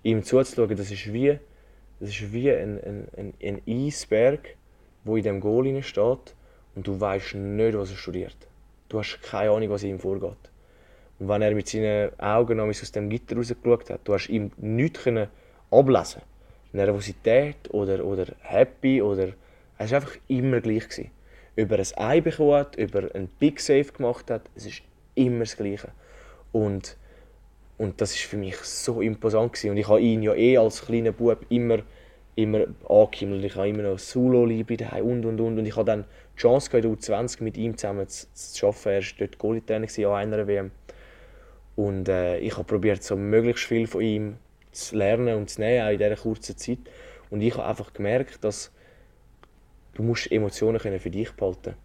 [0.04, 1.40] ihm zuzuschauen, das ist wie,
[2.00, 4.56] das ist wie ein, ein, ein Eisberg,
[5.04, 6.36] der in diesem Goal steht
[6.76, 8.38] und du weißt nicht, was er studiert.
[8.88, 10.52] Du hast keine Ahnung, was ihm vorgeht.
[11.18, 15.10] Und wenn er mit seinen Augen aus dem Gitter rausgeschaut hat, du hast ihm nichts
[15.72, 16.22] ablesen
[16.72, 19.30] Nervosität oder, oder happy oder...
[19.80, 20.88] Es war einfach immer gleich.
[20.88, 21.10] Gewesen
[21.56, 24.44] über ein Ei bekommen hat, über einen Big Save gemacht hat.
[24.56, 24.82] Es ist
[25.16, 25.90] immer das Gleiche.
[26.52, 26.98] Und,
[27.78, 29.72] und das ist für mich so imposant gewesen.
[29.72, 31.80] Und ich habe ihn ja eh als kleiner Bub immer,
[32.36, 33.44] immer angehimmelt.
[33.44, 35.60] Ich habe immer noch Solo Liebe daheim und und und.
[35.60, 38.90] Und ich habe dann die Chance gehabt, in 20 mit ihm zusammen zu, zu arbeiten.
[38.90, 40.72] Er war dort Goalie-Trainer an einer WM.
[41.76, 44.38] Und äh, ich habe probiert, so möglichst viel von ihm
[44.72, 46.80] zu lernen und zu nehmen, auch in dieser kurzen Zeit.
[47.30, 48.72] Und ich habe einfach gemerkt, dass
[49.94, 51.76] du musst Emotionen können für dich behalten.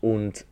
[0.00, 0.44] Und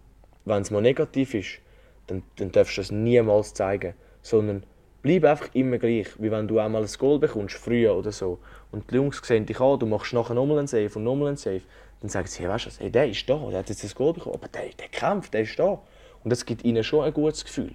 [0.44, 1.58] wenn es mal negativ ist,
[2.06, 4.62] dann, dann darfst du es niemals zeigen, sondern
[5.02, 8.38] bleib einfach immer gleich, wie wenn du einmal ein Goal bekommst, früher oder so,
[8.72, 11.36] und die Jungs sehen dich an, du machst nachher nochmal einen Save und nochmal einen
[11.36, 11.62] Save,
[12.00, 13.90] dann sagen sie, hey, weißt du was, hey, der ist da, der hat jetzt ein
[13.94, 15.80] Goal bekommen, aber der, der kämpft, der ist da.
[16.24, 17.70] Und das gibt ihnen schon ein gutes Gefühl.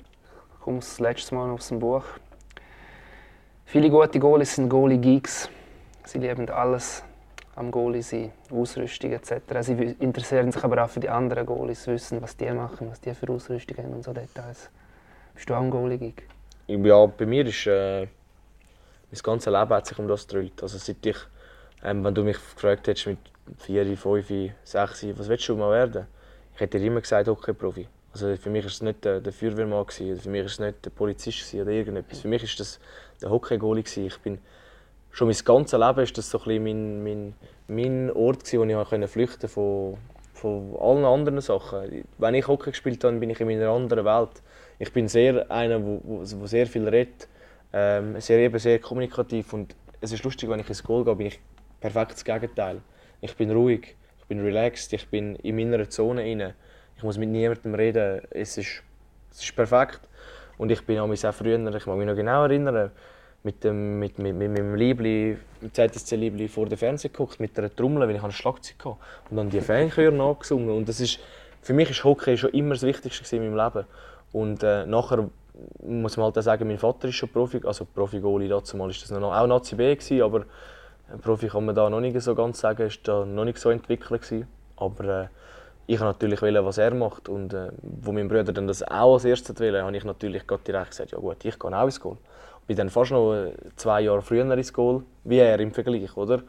[0.54, 2.04] Ich komme das letzte Mal aus dem Buch.
[3.66, 5.50] Viele gute Goalies sind Goalie-Geeks.
[6.04, 7.04] Sie lieben alles
[7.56, 9.34] am Goalie sein, Ausrüstung etc.
[9.62, 13.14] Sie interessieren sich aber auch für die anderen Goalies, wissen, was die machen, was die
[13.14, 14.70] für Ausrüstung haben und so Details.
[15.34, 16.24] Bist du auch ein Goalie-Gig?
[16.68, 18.08] Ja, bei mir ist äh,
[19.12, 20.62] mein ganzes Leben hat sich um das gedreht.
[20.62, 21.18] Also seit ich,
[21.84, 23.18] ähm, wenn du mich gefragt hättest mit
[23.58, 26.08] 4, 5, 6, was willst du mal werden?
[26.56, 27.88] Ich hätte dir immer gesagt, okay, Profi.
[28.14, 30.90] Also für mich war es nicht der, der Feuerwehrmann, für mich war es nicht der
[30.90, 32.20] Polizist oder irgendetwas.
[32.20, 32.80] Für mich war das
[33.22, 33.84] der Hockey-Goalie.
[35.12, 37.34] Schon mein ganzes Leben ist das so ein mein, mein,
[37.68, 39.98] mein Ort, gewesen, wo ich konnte von,
[40.34, 42.06] von allen anderen Sachen.
[42.18, 44.42] Wenn ich Hockey gespielt habe, bin ich in einer anderen Welt.
[44.80, 47.28] Ich bin sehr einer, der sehr viel redet,
[47.74, 51.28] ähm, sehr, eben sehr kommunikativ und es ist lustig, wenn ich ins Goal gehe, bin
[51.28, 51.40] ich
[51.80, 52.82] perfekt das Gegenteil.
[53.22, 56.56] Ich bin ruhig, ich bin relaxed, ich bin in meiner Zone inne.
[56.98, 58.22] Ich muss mit niemandem reden.
[58.32, 58.84] Es ist,
[59.32, 60.02] es ist perfekt.
[60.58, 62.92] Und ich bin auch früher, ich mag mich noch genau erinnern,
[63.44, 67.76] mit, dem, mit, mit, mit meinem Liebli, mit ZSC-Liebli vor dem Fernsehen geguckt, mit einer
[67.76, 68.98] Trommel, weil ich ein Schlagzeug hatte.
[69.30, 70.70] Und dann die Fanchöre nachgesungen.
[70.70, 71.20] Und das ist,
[71.62, 73.86] für mich ist Hockey schon immer das Wichtigste in meinem Leben.
[74.32, 75.30] Und äh, nachher
[75.84, 79.02] muss man halt auch sagen, mein Vater ist schon Profi, also Profi-Goalie dazu mal ist
[79.02, 80.46] das noch, auch Nazi B gewesen, aber
[81.22, 84.22] Profi kann man da noch nicht so ganz sagen, ist da noch nicht so entwickelt
[84.22, 84.48] gewesen.
[84.78, 85.28] Aber äh,
[85.88, 89.16] ich wollte natürlich wählen, was er macht und äh, wo mein Bruder dann das auch
[89.16, 92.18] als erstes wollte, habe ich natürlich direkt gesagt, ja gut, ich gehe auch ins Goal.
[92.68, 96.44] Bin dann fast noch zwei Jahre früher ins Goal, wie er im Vergleich, oder?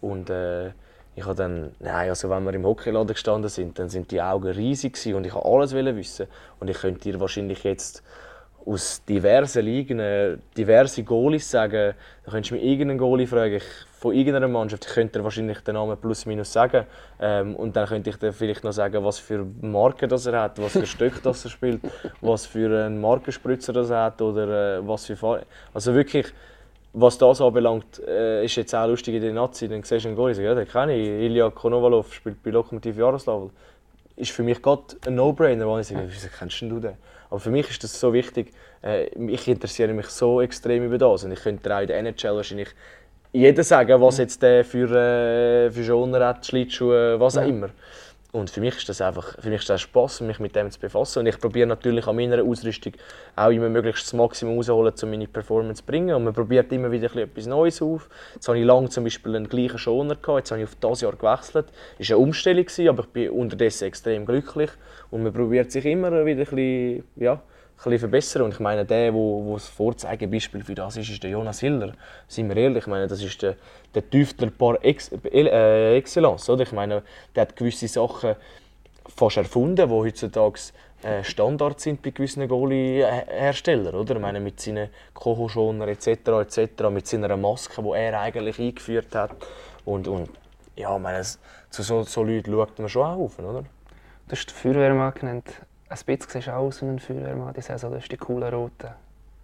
[0.00, 0.68] Und äh,
[1.16, 4.48] ich habe dann, nein, also wenn wir im Hockeyladen gestanden sind, dann sind die Augen
[4.48, 6.26] riesig und ich wollte alles wissen.
[6.60, 8.02] Und ich könnte dir wahrscheinlich jetzt
[8.66, 11.94] aus diversen Ligen äh, diverse Goalies sagen.
[12.24, 13.64] Da könntest du mir irgendeinen Goalie fragen ich,
[14.06, 14.86] von irgendeiner Mannschaft.
[14.86, 16.86] Ich könnte dir wahrscheinlich den Namen plus minus sagen.
[17.20, 20.62] Ähm, und dann könnte ich dir vielleicht noch sagen, was für Marke das er hat,
[20.62, 21.80] was für Stück das er spielt,
[22.20, 25.40] was für einen Markenspritzer das er hat oder äh, was für Fahr
[25.74, 26.26] Also wirklich,
[26.92, 29.66] was das anbelangt, äh, ist jetzt auch lustig in der Nazi.
[29.66, 31.08] Dann siehst du einen sagst, ja, den kenne ich.
[31.08, 33.50] Ilya Konovalov spielt bei Lokomotiv Jaroslawl.
[34.14, 36.94] Ist für mich gerade ein No-Brainer, wo ich sage, wieso kennst du den?
[37.28, 38.52] Aber für mich ist das so wichtig.
[38.84, 41.24] Äh, ich interessiere mich so extrem über das.
[41.24, 42.68] Und ich könnte auch in der NHL wahrscheinlich
[43.36, 47.68] jeder sagen, was jetzt der für, äh, für Genre hat, Schlittschuhe, was auch immer.
[48.32, 50.80] Und für mich ist das einfach, für mich ist das Spaß, mich mit dem zu
[50.80, 51.20] befassen.
[51.20, 52.92] Und ich probiere natürlich an meiner Ausrüstung
[53.34, 56.14] auch immer möglichst das Maximum rausholen, um meine Performance zu bringen.
[56.14, 58.08] Und man probiert immer wieder etwas Neues auf.
[58.34, 60.38] Jetzt hatte ich lange zum Beispiel einen gleichen Schoner gehabt.
[60.38, 61.66] Jetzt habe ich auf das Jahr gewechselt.
[61.98, 64.70] Es war eine Umstellung, aber ich bin unterdessen extrem glücklich.
[65.10, 67.40] Und man probiert sich immer wieder ein bisschen, ja,
[67.76, 68.42] bisschen verbessern.
[68.42, 71.92] Und ich meine, der, wo, das Vorzeigebeispiel für das ist, ist der Jonas Hiller.
[72.28, 73.56] Seien wir ehrlich, ich meine, das ist der,
[73.94, 76.48] der Tüftler par ex, äh, excellence.
[76.50, 76.62] Oder?
[76.62, 77.02] Ich meine,
[77.34, 78.36] der hat gewisse Sachen
[79.14, 80.60] fast erfunden, die heutzutage
[81.02, 84.06] äh, Standard sind bei gewissen Goalie-Herstellern.
[84.08, 89.32] Ich meine, mit seinen Kochoschoner etc., etc., mit seiner Maske, die er eigentlich eingeführt hat.
[89.84, 90.30] Und, und
[90.74, 93.38] ja, ich meine, zu so, so Leuten schaut man schon auf.
[93.38, 93.64] Oder?
[94.28, 97.92] Du hast den Feuerwehrmann genannt ein bisschen siehst auch aus wie ein Feuerwehrmann die Saison.
[97.92, 98.90] Das ist die coolen roten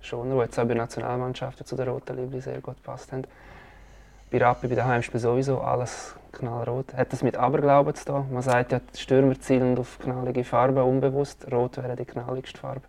[0.00, 3.24] Schoner, die jetzt auch bei Nationalmannschaften zu den roten Liebli sehr gut gepasst haben.
[4.30, 6.94] Bei Rappi, bei daheim spielt sowieso alles knallrot.
[6.94, 8.32] Hat das mit Aberglauben zu tun?
[8.32, 11.46] Man sagt ja, die Stürmer zielen auf knallige Farben, unbewusst.
[11.52, 12.82] Rot wäre die knalligste Farbe.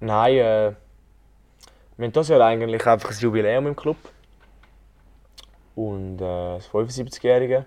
[0.00, 0.72] Nein, äh,
[1.96, 3.96] wir haben das Jahr eigentlich einfach ein Jubiläum im Club.
[5.74, 7.66] Und äh, das 75-Jährige.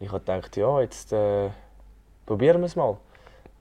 [0.00, 1.50] Ich habe gedacht, ja, jetzt äh,
[2.24, 2.96] probieren wir es mal.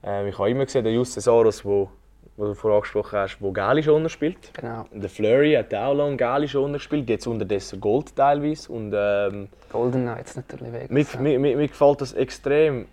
[0.04, 1.90] Ähm, ich habe immer gesehen, der Justus Saros, wo,
[2.36, 4.54] wo du vorher angesprochen hast, der Gali schon spielt.
[4.54, 4.86] Genau.
[4.92, 8.72] Der Flurry hat auch lange Gali schon gespielt, jetzt unterdessen Gold teilweise.
[8.72, 10.92] Und, ähm, Golden Knights natürlich weg.
[10.92, 12.88] Mir, mir, mir, mir, gefällt das extrem.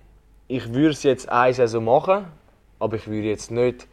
[0.47, 2.27] Ich würde es jetzt eine Saison machen,
[2.79, 3.87] aber ich würde jetzt nicht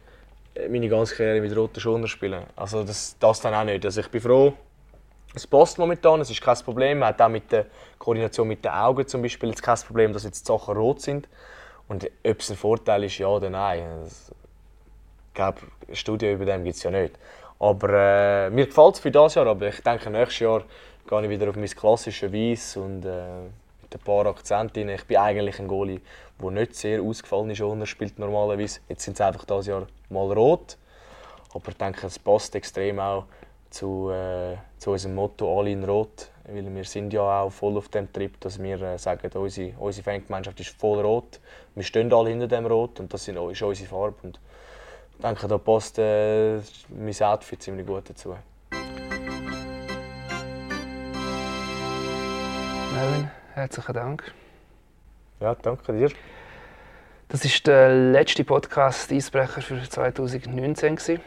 [0.54, 2.44] äh, meine ganze Karriere mit roten Schoner spielen.
[2.56, 3.84] Also das, das dann auch nicht.
[3.84, 4.52] Also ich bin froh,
[5.34, 7.00] es passt momentan, es ist kein Problem.
[7.00, 7.66] Man hat auch mit der
[7.98, 11.28] Koordination mit den Augen zum Beispiel jetzt kein Problem, dass jetzt die Sachen rot sind.
[11.88, 14.32] Und ob es ein Vorteil ist, ja oder nein, das,
[15.28, 15.60] ich glaube,
[15.92, 17.18] Studien über dem gibt es ja nicht.
[17.58, 20.62] Aber äh, mir gefällt es für dieses Jahr, aber ich denke, nächstes Jahr
[21.08, 23.42] gehe ich wieder auf mein klassisches Weiß und äh,
[23.82, 24.88] mit ein paar Akzenten.
[24.90, 26.00] Ich bin eigentlich ein Goalie,
[26.40, 28.80] der nicht sehr ausgefallen ist, er spielt normalerweise.
[28.88, 30.76] Jetzt sind sie einfach dieses Jahr mal rot.
[31.54, 33.24] Aber ich denke, es passt extrem auch
[33.70, 36.28] zu, äh, zu unserem Motto «Alle in Rot».
[36.50, 40.02] Weil wir sind ja auch voll auf dem Trip, dass wir äh, sagen, unsere, unsere
[40.04, 41.40] Fangemeinschaft ist voll rot.
[41.74, 44.16] Wir stehen alle hinter dem Rot und das ist unsere Farbe.
[44.22, 44.40] Und
[45.12, 48.34] ich denke, da passt äh, mein Outfit ziemlich gut dazu.
[52.94, 54.34] Melvin, herzlichen Dank.
[55.40, 56.10] Ja, danke dir.
[57.28, 61.20] Das ist der letzte Podcast Eisbrecher für 2019.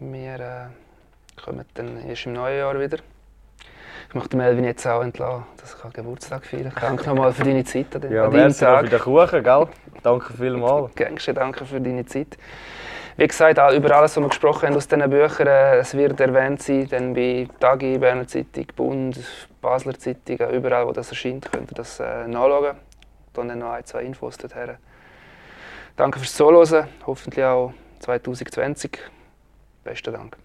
[0.00, 2.98] Wir äh, kommen dann erst im neuen Jahr wieder.
[4.10, 6.96] Ich möchte Melvin jetzt auch entlassen, dass ich Geburtstag feiern kann.
[6.96, 8.84] Danke nochmal für deine Zeit an, ja, deinem Tag.
[8.86, 9.68] für den Kuchen, gell?
[10.02, 10.92] Danke vielmals.
[10.96, 12.36] Gängste, danke für deine Zeit.
[13.16, 16.60] Wie gesagt, über alles, was wir gesprochen haben aus diesen Büchern, äh, es wird erwähnt
[16.60, 19.16] sein, dann bei Tagi, Berner Zeitung, Bund,
[19.60, 22.78] Basler Zeitung, überall, wo das erscheint, könnt ihr das äh, nachschauen.
[23.32, 24.70] Dann noch ein, zwei Infos dorthin.
[25.94, 28.98] Danke fürs Zuhören, hoffentlich auch 2020.
[29.84, 30.36] Besten Dank.